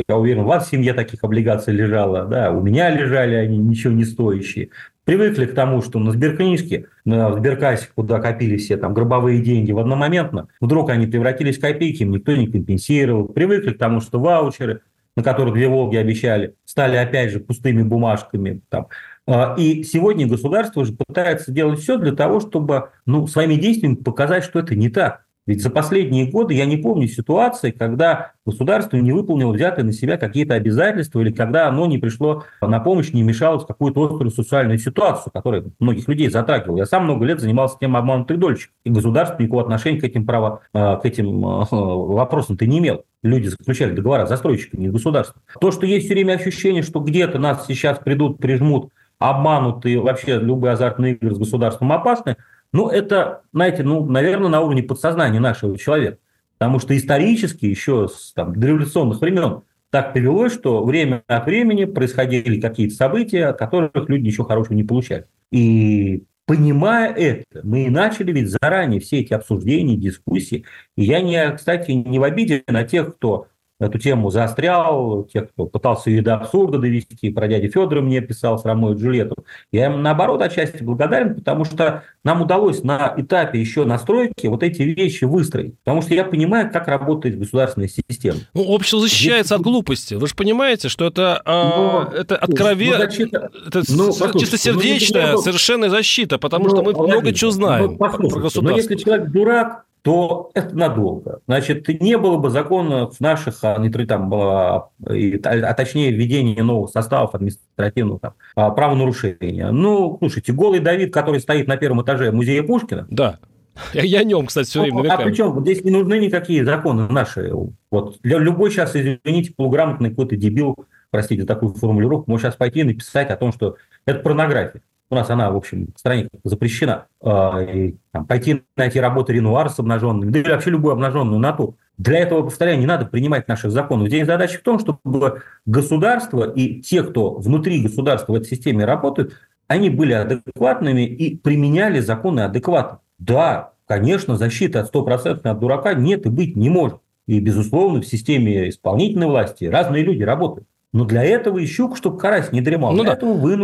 [0.09, 3.93] Я уверен, у вас в семье таких облигаций лежало, да, у меня лежали они ничего
[3.93, 4.71] не стоящие
[5.05, 9.79] привыкли к тому, что на сберкнижке, на сберкассе, куда копили все там гробовые деньги в
[9.79, 13.27] одномоментно, вдруг они превратились в копейки, им никто не компенсировал.
[13.27, 14.81] Привыкли к тому, что ваучеры,
[15.15, 18.61] на которых две Волги обещали, стали опять же пустыми бумажками.
[18.69, 18.87] Там.
[19.27, 24.43] А, и сегодня государство же пытается делать все для того, чтобы ну, своими действиями показать,
[24.43, 25.22] что это не так.
[25.45, 30.15] Ведь за последние годы я не помню ситуации, когда государство не выполнило взятые на себя
[30.17, 34.77] какие-то обязательства или когда оно не пришло на помощь, не мешалось в какую-то острую социальную
[34.77, 36.77] ситуацию, которая многих людей затрагивала.
[36.77, 40.61] Я сам много лет занимался тем обманутых дольщик, и государство никакого отношения к этим, право,
[40.73, 43.03] э, к этим э, вопросам-то не имел.
[43.21, 45.41] Люди заключали договора с застройщиками, не государством.
[45.59, 50.73] То, что есть все время ощущение, что где-то нас сейчас придут, прижмут, обманутые, вообще любые
[50.73, 52.37] азартные игры с государством опасны–
[52.73, 56.17] ну, это, знаете, ну, наверное, на уровне подсознания нашего человека.
[56.57, 62.59] Потому что исторически, еще с там, дореволюционных времен, так повелось, что время от времени происходили
[62.59, 65.27] какие-то события, от которых люди ничего хорошего не получали.
[65.51, 70.65] И понимая это, мы и начали ведь заранее все эти обсуждения, дискуссии.
[70.97, 73.47] И я, не, кстати, не в обиде на тех, кто
[73.83, 78.57] эту тему заострял, тех, кто пытался ее до абсурда довести, про дядю Федора мне писал
[78.57, 79.45] с Ромой и Джульетту.
[79.71, 84.81] Я им, наоборот, отчасти благодарен, потому что нам удалось на этапе еще настройки вот эти
[84.81, 85.77] вещи выстроить.
[85.83, 88.39] Потому что я понимаю, как работает государственная система.
[88.53, 89.59] Ну, общество защищается Здесь...
[89.59, 90.13] от глупости.
[90.15, 93.49] Вы же понимаете, что это, а, но, это откровенно, ну, защита...
[93.67, 98.09] это ну, чистосердечная ну, совершенная защита, потому ну, что мы много чего знаем ну, про
[98.09, 98.61] государство.
[98.61, 101.39] Но если человек дурак, то это надолго.
[101.47, 108.19] Значит, не было бы законов наших, а, там, было, а точнее введение новых составов административного
[108.19, 109.71] там, а, правонарушения.
[109.71, 113.07] Ну, слушайте, голый Давид, который стоит на первом этаже музея Пушкина.
[113.09, 113.39] Да.
[113.93, 117.51] Я, о нем, кстати, все время ну, А причем здесь не нужны никакие законы наши.
[117.89, 120.75] Вот любой сейчас, извините, полуграмотный какой-то дебил,
[121.11, 124.81] простите такую формулировку, может сейчас пойти и написать о том, что это порнография.
[125.13, 127.05] У нас она, в общем, в стране запрещена.
[127.21, 131.77] А, и, там, пойти найти работы Ренуар с обнаженными, да или вообще любую обнаженную натуру.
[131.99, 134.07] Для этого, повторяю, не надо принимать наших законов.
[134.07, 139.35] Здесь задача в том, чтобы государство и те, кто внутри государства в этой системе работают,
[139.67, 142.99] они были адекватными и применяли законы адекватно.
[143.19, 146.97] Да, конечно, защиты от стопроцентной от дурака нет и быть не может.
[147.27, 150.67] И, безусловно, в системе исполнительной власти разные люди работают.
[150.91, 152.93] Но для этого и щук, чтобы карась не дремал.
[152.93, 153.17] Ну, для да.
[153.17, 153.55] этого вы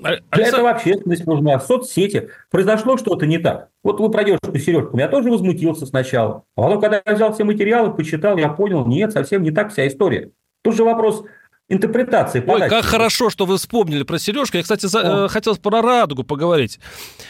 [0.00, 0.16] нужны.
[0.16, 0.56] Для Александр...
[0.56, 2.30] этого общественность нужна, соцсети.
[2.50, 3.68] Произошло что-то не так.
[3.82, 6.44] Вот вы пройдешь по сережкам, я тоже возмутился сначала.
[6.56, 9.86] А потом, когда я взял все материалы, почитал, я понял, нет, совсем не так вся
[9.86, 10.30] история.
[10.62, 11.24] Тут же вопрос
[11.70, 12.44] интерпретации.
[12.46, 14.56] Ой, как хорошо, что вы вспомнили про сережку.
[14.56, 16.80] Я, кстати, за, э, хотел про радугу поговорить.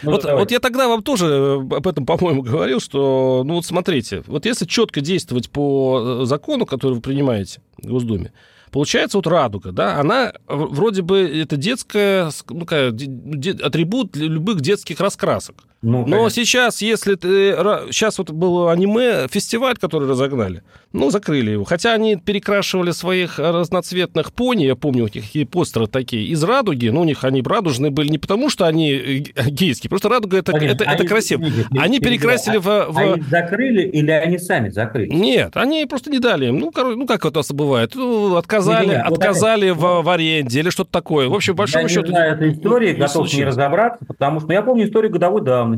[0.01, 3.65] Ну, вот, вот я тогда вам тоже э, об этом, по-моему, говорил, что, ну вот
[3.65, 8.33] смотрите, вот если четко действовать по э, закону, который вы принимаете в Госдуме,
[8.71, 15.55] Получается, вот радуга, да, она вроде бы это детская, ну, атрибут любых детских раскрасок.
[15.81, 17.55] Ну, Но сейчас, если ты...
[17.89, 20.61] Сейчас вот был аниме, фестиваль, который разогнали,
[20.93, 21.63] ну, закрыли его.
[21.63, 26.89] Хотя они перекрашивали своих разноцветных пони, я помню, у них такие постеры такие, из радуги,
[26.89, 30.55] ну, у них они радужные были не потому, что они э, гейские, просто радуга это,
[30.55, 31.41] это, это красиво.
[31.41, 32.97] Нет, они перекрасили в, в...
[32.97, 35.09] Они закрыли или они сами закрыли?
[35.11, 36.59] Нет, они просто не дали им.
[36.59, 37.93] Ну, короче, ну как это бывает?
[37.95, 41.27] Ну, отказали, нет, нет, отказали вот в, в аренде или что-то такое.
[41.27, 42.01] В общем, большому я счету...
[42.01, 45.41] Я не знаю этой истории, готов не разобраться, потому что ну, я помню историю годовой
[45.41, 45.70] давности.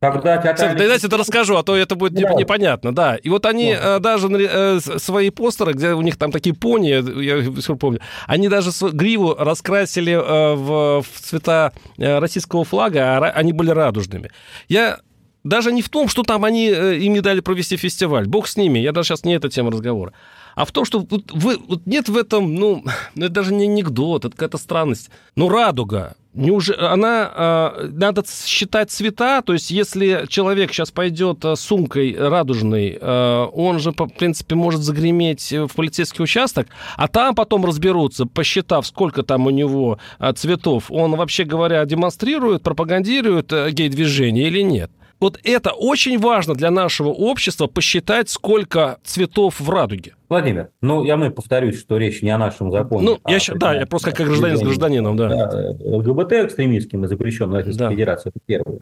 [0.00, 0.88] Когда театральный...
[0.88, 2.32] Дайте это расскажу, а то это будет да.
[2.32, 3.16] непонятно, да.
[3.16, 3.96] И вот они да.
[3.96, 6.88] Э, даже э, свои постеры, где у них там такие пони,
[7.22, 13.52] я все помню, они даже гриву раскрасили э, в, в цвета российского флага, а они
[13.52, 14.30] были радужными.
[14.68, 15.00] Я
[15.44, 18.26] даже не в том, что там они им не дали провести фестиваль.
[18.26, 20.14] Бог с ними, я даже сейчас не эта тема разговора
[20.60, 23.64] а в том, что вот, вы, вот нет в этом, ну, ну, это даже не
[23.64, 25.10] анекдот, это какая-то странность.
[25.34, 31.58] Ну, радуга, Неужели она э, надо считать цвета, то есть если человек сейчас пойдет с
[31.58, 37.64] сумкой радужной, э, он же, в принципе, может загреметь в полицейский участок, а там потом
[37.64, 44.46] разберутся, посчитав, сколько там у него э, цветов, он вообще говоря демонстрирует, пропагандирует э, гей-движение
[44.46, 44.92] или нет.
[45.20, 50.14] Вот это очень важно для нашего общества посчитать, сколько цветов в радуге.
[50.30, 53.04] Владимир, ну я мы повторюсь, что речь не о нашем законе.
[53.04, 55.28] Ну, а я, а, да, я просто как гражданин с гражданином, да.
[55.28, 57.90] да ЛГБТ экстремистским и запрещен Российской да.
[57.90, 58.80] Федерации, это первое.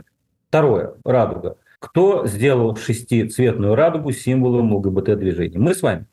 [0.49, 1.57] Второе, радуга.
[1.81, 5.59] Кто сделал шестицветную радугу символом ЛГБТ-движения?
[5.59, 6.07] Мы с вами.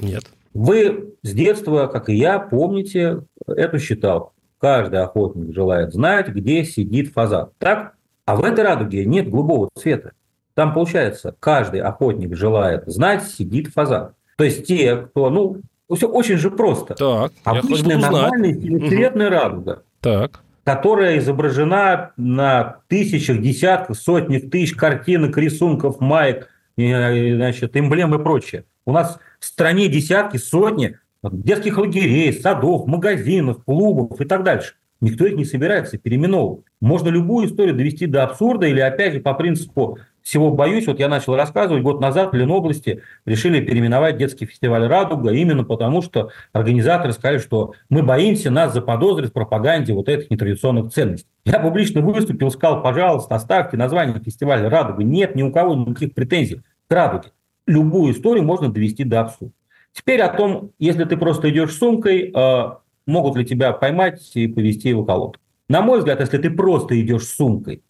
[0.00, 0.24] Нет.
[0.54, 4.32] Вы с детства, как и я, помните эту считалку.
[4.58, 7.50] Каждый охотник желает знать, где сидит фазан.
[7.58, 7.94] Так?
[8.32, 10.12] А в этой радуге нет голубого цвета.
[10.54, 14.14] Там, получается, каждый охотник желает знать, сидит фазан.
[14.38, 15.60] То есть те, кто, ну,
[15.94, 16.94] все очень же просто.
[16.94, 19.34] Так, Обычная нормальная семицветная угу.
[19.34, 19.82] радуга.
[20.00, 20.40] Так.
[20.64, 28.64] Которая изображена на тысячах, десятках, сотнях тысяч картинок, рисунков, маек, значит, эмблем и прочее.
[28.86, 34.72] У нас в стране десятки, сотни детских лагерей, садов, магазинов, клубов и так дальше.
[35.02, 36.64] Никто их не собирается переименовывать.
[36.80, 41.08] Можно любую историю довести до абсурда или, опять же, по принципу всего боюсь, вот я
[41.08, 47.12] начал рассказывать, год назад в Ленобласти решили переименовать детский фестиваль «Радуга» именно потому, что организаторы
[47.12, 51.28] сказали, что мы боимся, нас заподозрить в пропаганде вот этих нетрадиционных ценностей.
[51.44, 55.02] Я публично выступил, сказал, пожалуйста, оставьте название фестиваля «Радуга».
[55.02, 57.30] Нет ни у кого никаких претензий к «Радуге».
[57.66, 59.52] Любую историю можно довести до абсурда.
[59.92, 62.70] Теперь о том, если ты просто идешь с сумкой, э,
[63.06, 65.40] могут ли тебя поймать и повезти в околотку.
[65.68, 67.82] На мой взгляд, если ты просто идешь с сумкой,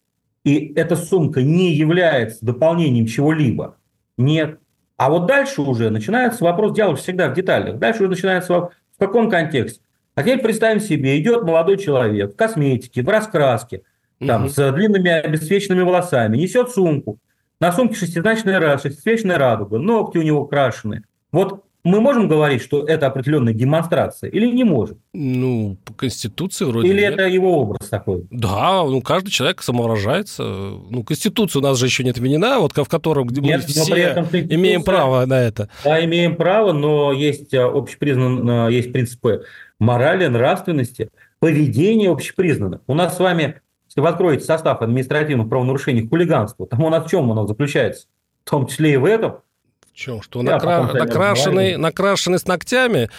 [0.43, 3.77] и эта сумка не является дополнением чего-либо,
[4.17, 4.59] нет.
[4.97, 7.77] А вот дальше уже начинается вопрос, дело всегда в деталях.
[7.77, 9.81] Дальше уже начинается вопрос, в каком контексте.
[10.15, 13.81] А теперь представим себе, идет молодой человек в косметике, в раскраске,
[14.19, 14.51] там, угу.
[14.51, 17.19] с длинными обесцвеченными волосами, несет сумку.
[17.59, 21.03] На сумке шестизначная, шестизначная радуга, ногти у него крашены.
[21.31, 24.99] Вот мы можем говорить, что это определенная демонстрация или не можем?
[25.13, 27.13] Ну, по Конституции вроде Или нет.
[27.13, 28.25] это его образ такой?
[28.31, 30.43] Да, ну, каждый человек самовыражается.
[30.43, 34.11] Ну, Конституция у нас же еще не отменена, вот в котором где нет, мы все
[34.49, 35.69] имеем право на это.
[35.83, 39.43] Да, имеем право, но есть э, общепризнанные, э, есть принципы
[39.77, 42.79] морали, нравственности, поведения общепризнанных.
[42.87, 47.09] У нас с вами, если вы откроете состав административных правонарушений хулиганства, там у нас в
[47.09, 48.07] чем оно заключается?
[48.45, 49.39] В том числе и в этом–
[49.93, 50.21] чем?
[50.21, 50.83] Что накра...
[50.93, 53.09] накрашенный, накрашенный с ногтями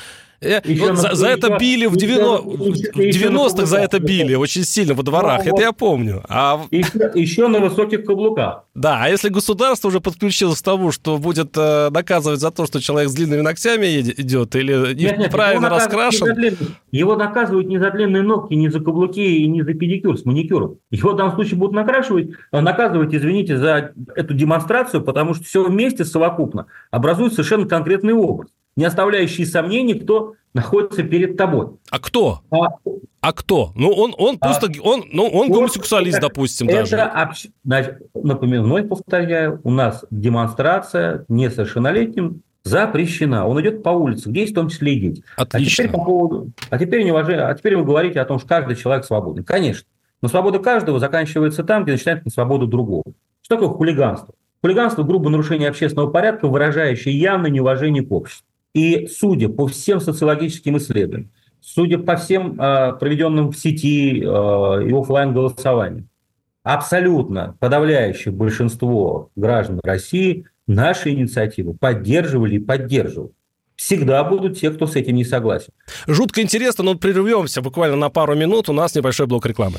[0.44, 5.44] еще вот за, за это били в 90-х, за это били очень сильно во дворах,
[5.44, 6.22] ну, это я помню.
[6.28, 6.60] А...
[6.70, 8.64] Еще, еще на высоких каблуках.
[8.74, 12.80] Да, а если государство уже подключилось к тому, что будет э, наказывать за то, что
[12.80, 16.56] человек с длинными ногтями идет или нет, неправильно нет, раскрашен?
[16.90, 20.78] Его наказывают не за длинные ногти, не за каблуки и не за педикюр с маникюром.
[20.90, 25.62] Его в данном случае будут накрашивать, э, наказывать, извините, за эту демонстрацию, потому что все
[25.62, 31.76] вместе совокупно образует совершенно конкретный образ не оставляющий сомнений, кто находится перед тобой.
[31.90, 32.40] А кто?
[32.50, 32.68] А,
[33.20, 33.72] а кто?
[33.74, 36.96] Ну, он, он а, просто, он, ну, он гомосексуалист, это, допустим, это даже.
[36.96, 37.46] Общ...
[37.64, 43.46] Значит, напоминаю, повторяю, у нас демонстрация несовершеннолетним запрещена.
[43.46, 45.24] Он идет по улице, где есть в том числе и дети.
[45.36, 45.84] Отлично.
[45.84, 48.48] А теперь, по поводу, а, теперь не уважи, а теперь вы говорите о том, что
[48.48, 49.44] каждый человек свободен.
[49.44, 49.86] Конечно.
[50.22, 53.04] Но свобода каждого заканчивается там, где начинается свобода другого.
[53.42, 54.34] Что такое хулиганство?
[54.62, 58.46] Хулиганство– грубое нарушение общественного порядка, выражающее явное неуважение к обществу.
[58.74, 64.92] И судя по всем социологическим исследованиям, судя по всем э, проведенным в сети э, и
[64.92, 66.08] офлайн голосованиям,
[66.64, 73.32] абсолютно подавляющее большинство граждан России наши инициативы поддерживали и поддерживают.
[73.76, 75.72] Всегда будут те, кто с этим не согласен.
[76.06, 78.68] Жутко интересно, но прервемся буквально на пару минут.
[78.68, 79.78] У нас небольшой блок рекламы.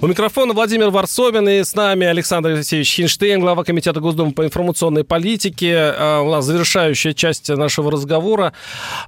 [0.00, 5.02] У микрофона Владимир Варсобин и с нами Александр Алексеевич Хинштейн, глава Комитета Госдумы по информационной
[5.02, 5.74] политике.
[5.76, 8.52] А, у нас завершающая часть нашего разговора.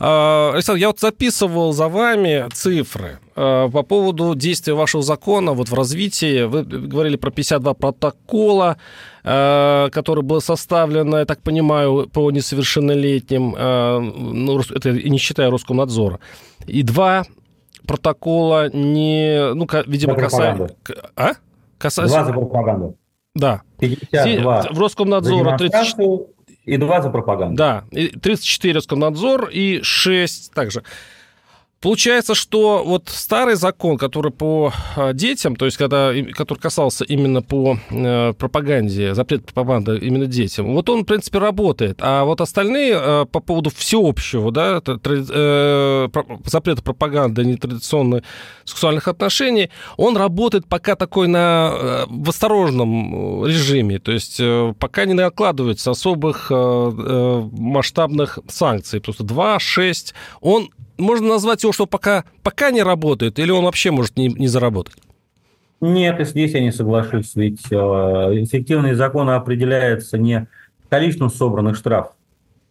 [0.01, 5.68] А, Александр, я вот записывал за вами цифры а, по поводу действия вашего закона вот
[5.68, 6.43] в развитии.
[6.43, 8.76] Вы говорили про 52 протокола,
[9.22, 16.20] которые было составлено, я так понимаю, по несовершеннолетним, ну, это не считая Роскомнадзора,
[16.66, 17.26] и два
[17.91, 20.76] протокола не, ну, видимо, касается...
[21.16, 21.32] А?
[21.76, 22.18] Касается...
[22.18, 22.97] Два за пропаганду.
[23.34, 23.62] Да.
[23.80, 25.97] 52 в Роскомнадзора 30...
[26.66, 27.57] и два за пропаганду.
[27.57, 30.84] Да, 34 Роскомнадзор и 6 также.
[31.82, 37.40] Получается, что вот старый закон, который по а, детям, то есть когда, который касался именно
[37.40, 42.00] по э, пропаганде, запрет пропаганды именно детям, вот он, в принципе, работает.
[42.02, 46.08] А вот остальные э, по поводу всеобщего, да, э,
[46.44, 48.24] запрета пропаганды нетрадиционных
[48.66, 54.38] сексуальных отношений, он работает пока такой на, в осторожном режиме, то есть
[54.78, 59.00] пока не накладывается особых масштабных санкций.
[59.00, 60.68] Просто 2, 6, он
[61.01, 64.94] можно назвать его, что пока, пока не работает, или он вообще может не, не заработать?
[65.80, 70.46] Нет, и здесь я не соглашусь, ведь э, эффективный закон определяется не
[70.90, 72.12] количеством собранных штрафов,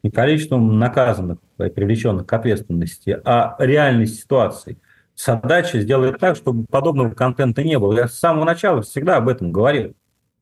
[0.04, 4.78] не количеством наказанных, привлеченных к ответственности, а реальной ситуацией.
[5.16, 7.94] Задача сделать так, чтобы подобного контента не было.
[7.94, 9.94] Я с самого начала всегда об этом говорил.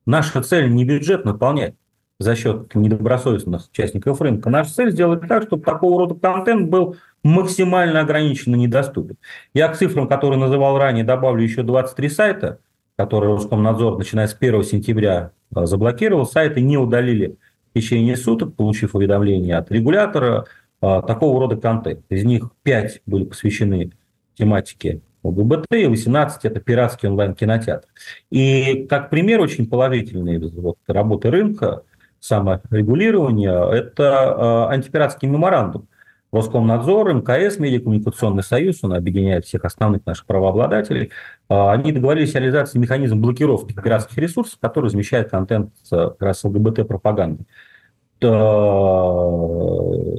[0.05, 1.73] Наша цель не бюджет наполнять
[2.19, 4.49] за счет недобросовестных участников рынка.
[4.49, 9.17] Наша цель сделать так, чтобы такого рода контент был максимально ограниченно недоступен.
[9.53, 12.59] Я к цифрам, которые называл ранее, добавлю еще 23 сайта,
[12.95, 16.25] которые Роскомнадзор, начиная с 1 сентября, э, заблокировал.
[16.25, 17.37] Сайты не удалили
[17.69, 20.45] в течение суток, получив уведомление от регулятора
[20.81, 22.01] э, такого рода контент.
[22.09, 23.91] Из них 5 были посвящены
[24.35, 27.87] тематике ЛГБТ, 18– это пиратский онлайн-кинотеатр.
[28.31, 31.83] И как пример очень положительной вот, работы рынка,
[32.19, 35.87] саморегулирования, это э, антипиратский меморандум,
[36.31, 41.11] Роскомнадзор, МКС, Медиакоммуникационный союз, он объединяет всех основных наших правообладателей,
[41.47, 46.43] а, они договорились о реализации механизма блокировки пиратских ресурсов, который размещает контент с как раз
[46.43, 47.45] ЛГБТ-пропаганды.
[48.19, 49.43] То,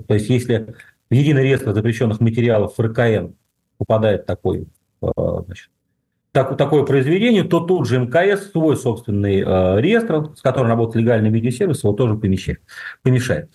[0.06, 0.74] то есть, если
[1.10, 3.32] в единый реестр запрещенных материалов РКН
[3.76, 4.68] попадает такой,
[5.00, 5.68] значит,
[6.44, 11.30] так, такое произведение, то тут же МКС свой собственный э, реестр, с которым работает легальный
[11.30, 12.60] видеосервис, его тоже помещает,
[13.02, 13.50] помешает.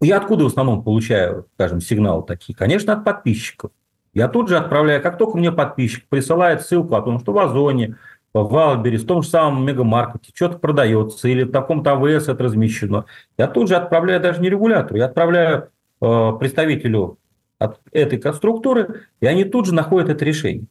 [0.00, 2.56] Я откуда в основном получаю, скажем, сигналы такие?
[2.56, 3.70] Конечно, от подписчиков.
[4.14, 7.96] Я тут же отправляю, как только мне подписчик присылает ссылку о том, что в Озоне,
[8.32, 13.04] в Wildberries, в том же самом мегамаркете что-то продается, или в таком-то АВС это размещено,
[13.36, 15.68] я тут же отправляю даже не регулятору, я отправляю
[16.00, 17.18] э, представителю
[17.58, 20.66] от этой структуры, и они тут же находят это решение.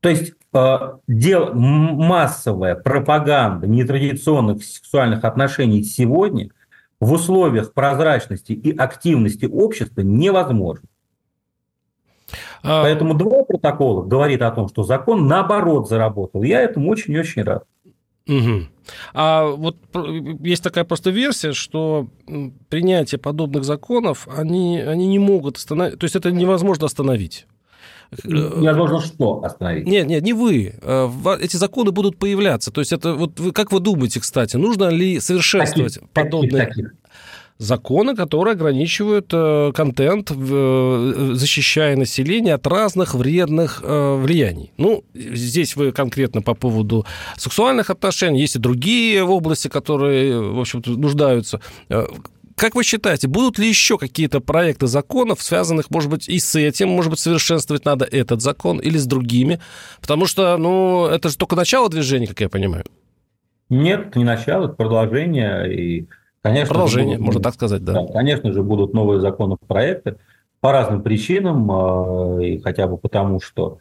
[0.00, 6.50] То есть дел, массовая пропаганда нетрадиционных сексуальных отношений сегодня
[7.00, 10.88] в условиях прозрачности и активности общества невозможно.
[12.62, 12.82] А...
[12.82, 16.42] Поэтому два протокола говорит о том, что закон наоборот заработал.
[16.42, 17.64] Я этому очень-очень рад.
[18.26, 18.66] Угу.
[19.14, 19.76] А вот
[20.40, 22.08] есть такая просто версия, что
[22.68, 27.46] принятие подобных законов, они, они не могут остановить, то есть это невозможно остановить.
[28.24, 29.86] Невозможно что остановить?
[29.86, 30.74] Нет, нет, не вы.
[30.82, 31.08] Э,
[31.40, 32.70] эти законы будут появляться.
[32.70, 36.66] То есть это вот вы, как вы думаете, кстати, нужно ли совершенствовать таких, подобные...
[36.66, 36.92] Таких, таких
[37.58, 44.72] законы, которые ограничивают э, контент, э, защищая население от разных вредных э, влияний.
[44.78, 47.04] Ну, здесь вы конкретно по поводу
[47.36, 51.60] сексуальных отношений, есть и другие области, которые, в общем-то, нуждаются.
[52.58, 56.88] Как вы считаете, будут ли еще какие-то проекты законов, связанных, может быть, и с этим,
[56.88, 59.60] может быть, совершенствовать надо этот закон или с другими?
[60.00, 62.84] Потому что, ну, это же только начало движения, как я понимаю.
[63.70, 65.72] Нет, не начало, это продолжение.
[65.72, 66.08] И
[66.42, 67.92] Конечно Продолжение, будут, можно так сказать, да.
[67.92, 68.12] да.
[68.12, 70.16] Конечно же, будут новые законопроекты
[70.60, 73.78] по разным причинам, а, и хотя бы потому, что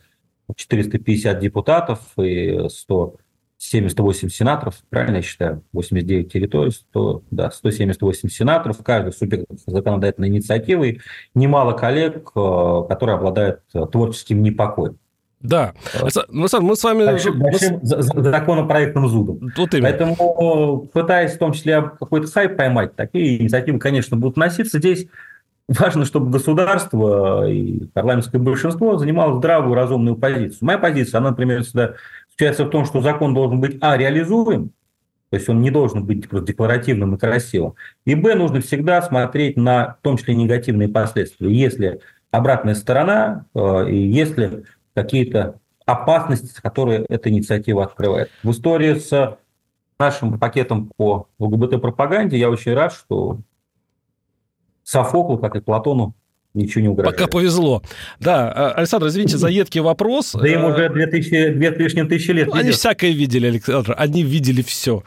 [0.55, 2.67] 450 депутатов и
[3.57, 10.99] 178 сенаторов, правильно я считаю, 89 территорий, 100, да, 178 сенаторов, каждый субъект законодательной инициативы,
[11.33, 14.97] немало коллег, а, которые обладают творческим непокоем.
[15.39, 15.73] Да.
[15.93, 17.05] Александр, мы с вами...
[17.05, 19.51] Большим, большим законопроектным зудом.
[19.55, 19.89] Вот именно.
[19.89, 24.79] Поэтому, пытаясь в том числе какой-то хайп поймать, такие инициативы, конечно, будут носиться.
[24.79, 25.07] Здесь
[25.67, 30.59] важно, чтобы государство и парламентское большинство занимало здравую, разумную позицию.
[30.61, 31.93] Моя позиция, она, например, всегда
[32.37, 34.69] заключается в том, что закон должен быть, а, реализуем,
[35.29, 37.73] то есть он не должен быть просто декларативным и красивым.
[38.05, 41.51] И, б, нужно всегда смотреть на, в том числе, негативные последствия.
[41.51, 48.29] Если обратная сторона, э, и если какие-то опасности, которые эта инициатива открывает.
[48.43, 49.37] В истории с
[49.97, 53.39] нашим пакетом по ЛГБТ-пропаганде я очень рад, что
[54.83, 56.13] Софоклу, как и Платону,
[56.57, 57.15] ничего не угрожает.
[57.17, 57.81] Пока повезло.
[58.19, 60.33] Да, а, Александр, извините за едкий вопрос.
[60.33, 62.49] Да им уже 2000, две с лишним тысячи лет.
[62.51, 65.03] Они всякое видели, Александр, они видели все.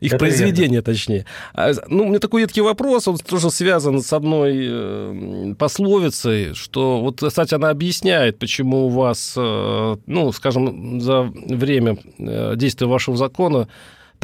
[0.00, 0.82] Их Это произведение, верно.
[0.82, 1.26] точнее.
[1.54, 7.00] А, ну, у меня такой едкий вопрос, он тоже связан с одной э, пословицей, что
[7.00, 13.16] вот, кстати, она объясняет, почему у вас, э, ну, скажем, за время э, действия вашего
[13.16, 13.68] закона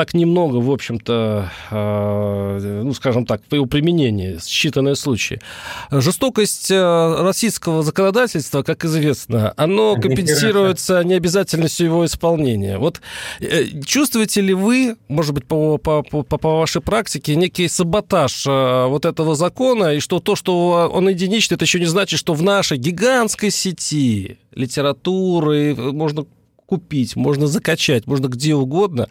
[0.00, 5.42] так немного, в общем-то, э, ну, скажем так, по его применении, считанные случаи.
[5.90, 12.78] Жестокость э, российского законодательства, как известно, оно компенсируется необязательностью его исполнения.
[12.78, 13.02] Вот
[13.40, 19.04] э, чувствуете ли вы, может быть, по, по, по, по вашей практике, некий саботаж вот
[19.04, 22.78] этого закона, и что то, что он единичный, это еще не значит, что в нашей
[22.78, 26.24] гигантской сети литературы можно
[26.70, 29.08] купить, можно закачать, можно где угодно.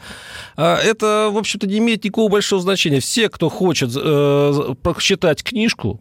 [0.55, 3.01] А это, в общем-то, не имеет никакого большого значения.
[3.01, 5.99] Все, кто хочет э, прочитать книжку,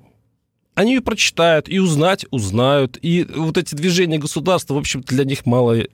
[0.77, 2.97] они ее прочитают, и узнать узнают.
[3.03, 5.87] И вот эти движения государства, в общем-то, для них мало э,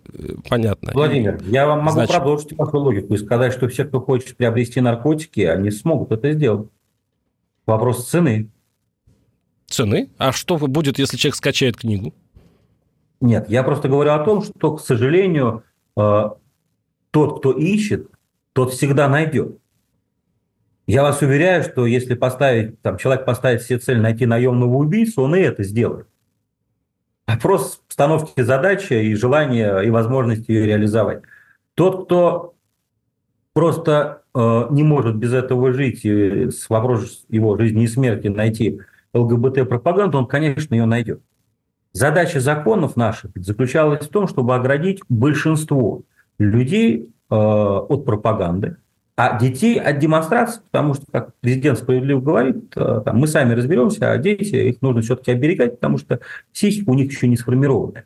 [0.46, 0.92] понятно.
[0.92, 2.14] Владимир, я вам могу Значит...
[2.14, 6.68] продолжить вашу логику и сказать, что все, кто хочет приобрести наркотики, они смогут это сделать.
[7.64, 8.50] Вопрос цены.
[9.66, 10.10] Цены?
[10.18, 12.12] А что будет, если человек скачает книгу?
[13.24, 15.64] Нет, я просто говорю о том, что, к сожалению,
[15.96, 16.28] э,
[17.10, 18.10] тот, кто ищет,
[18.52, 19.56] тот всегда найдет.
[20.86, 25.36] Я вас уверяю, что если поставить, там, человек поставит себе цель найти наемного убийцу, он
[25.36, 26.06] и это сделает.
[27.26, 31.22] Вопрос постановки задачи и желания и возможности ее реализовать.
[31.72, 32.54] Тот, кто
[33.54, 38.82] просто э, не может без этого жить, и с вопрос его жизни и смерти найти
[39.14, 41.22] ЛГБТ-пропаганду, он, конечно, ее найдет.
[41.94, 46.02] Задача законов наших заключалась в том, чтобы оградить большинство
[46.40, 48.78] людей э, от пропаганды,
[49.16, 54.10] а детей от демонстрации, потому что, как президент справедливо говорит, э, там, мы сами разберемся,
[54.10, 56.18] а дети, их нужно все-таки оберегать, потому что
[56.52, 58.02] психика у них еще не сформирована.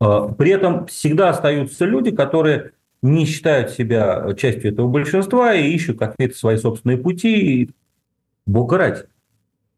[0.00, 2.72] Э, при этом всегда остаются люди, которые
[3.02, 7.70] не считают себя частью этого большинства и ищут какие-то свои собственные пути, и
[8.46, 9.02] бога ради.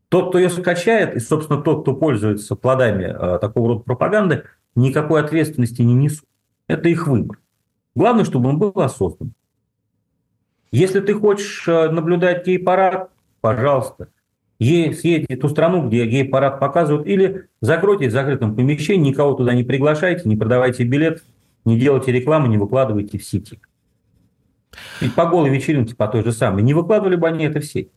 [0.09, 4.45] Тот, кто ее скачает, и, собственно, тот, кто пользуется плодами э, такого рода пропаганды,
[4.75, 6.25] никакой ответственности не несут.
[6.67, 7.39] Это их выбор.
[7.95, 9.33] Главное, чтобы он был осознан.
[10.71, 14.09] Если ты хочешь э, наблюдать гей-парад, пожалуйста,
[14.59, 19.65] съездите в ту страну, где гей-парад показывают, или закройтесь в закрытом помещении, никого туда не
[19.65, 21.23] приглашайте, не продавайте билет,
[21.65, 23.61] не делайте рекламу, не выкладывайте в сети.
[25.01, 26.63] Ведь по голой вечеринке по той же самой.
[26.63, 27.91] Не выкладывали бы они это в сеть.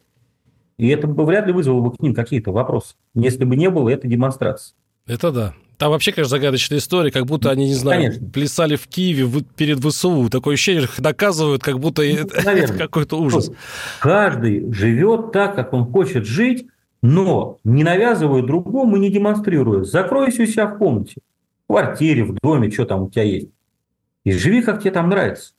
[0.82, 3.88] И это бы вряд ли вызвало бы к ним какие-то вопросы, если бы не было
[3.88, 4.74] этой демонстрации.
[5.06, 5.54] Это да.
[5.78, 8.30] Там вообще, конечно, загадочная история, как будто они, не знаю, конечно.
[8.32, 10.28] плясали в Киеве перед ВСУ.
[10.32, 13.52] Такое ощущение, их доказывают, как будто ну, это какой-то ужас.
[14.00, 16.66] Каждый живет так, как он хочет жить,
[17.04, 19.84] но не навязывая другому и не демонстрируя.
[19.84, 21.22] Закройся у себя в комнате,
[21.66, 23.50] в квартире, в доме, что там у тебя есть.
[24.24, 25.54] И живи, как тебе там нравится.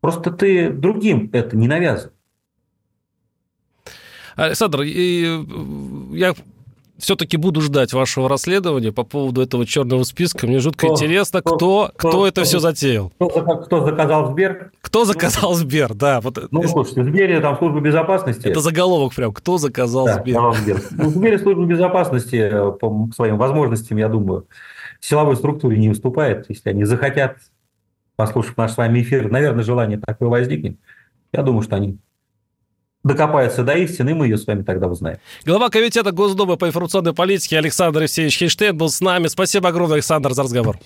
[0.00, 2.13] Просто ты другим это не навязывай.
[4.36, 5.44] Александр, и
[6.12, 6.34] я
[6.98, 10.46] все-таки буду ждать вашего расследования по поводу этого черного списка.
[10.46, 13.10] Мне жутко кто, интересно, кто, кто, кто, кто это кто, все затеял.
[13.16, 14.70] Кто, кто заказал Сбер?
[14.80, 16.20] Кто заказал ну, Сбер, да.
[16.20, 18.46] Вот, ну, слушайте, в Сбере там служба безопасности.
[18.46, 19.32] Это заголовок прям.
[19.32, 20.54] Кто заказал да, Сбер?
[20.54, 20.82] Сбер.
[20.92, 24.46] Ну, в Сбере служба безопасности э, по своим возможностям, я думаю,
[25.00, 26.46] силовой структуре не выступает.
[26.48, 27.38] Если они захотят,
[28.16, 30.78] послушав наш с вами эфир, наверное, желание такое возникнет.
[31.32, 31.98] Я думаю, что они
[33.04, 35.18] докопается до истины, и мы ее с вами тогда узнаем.
[35.44, 39.28] Глава Комитета Госдумы по информационной политике Александр Евсеевич Хейштейн был с нами.
[39.28, 40.78] Спасибо огромное, Александр, за разговор.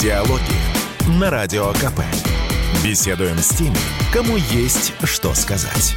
[0.00, 2.00] Диалоги на Радио КП.
[2.84, 3.76] Беседуем с теми,
[4.12, 5.96] кому есть что сказать.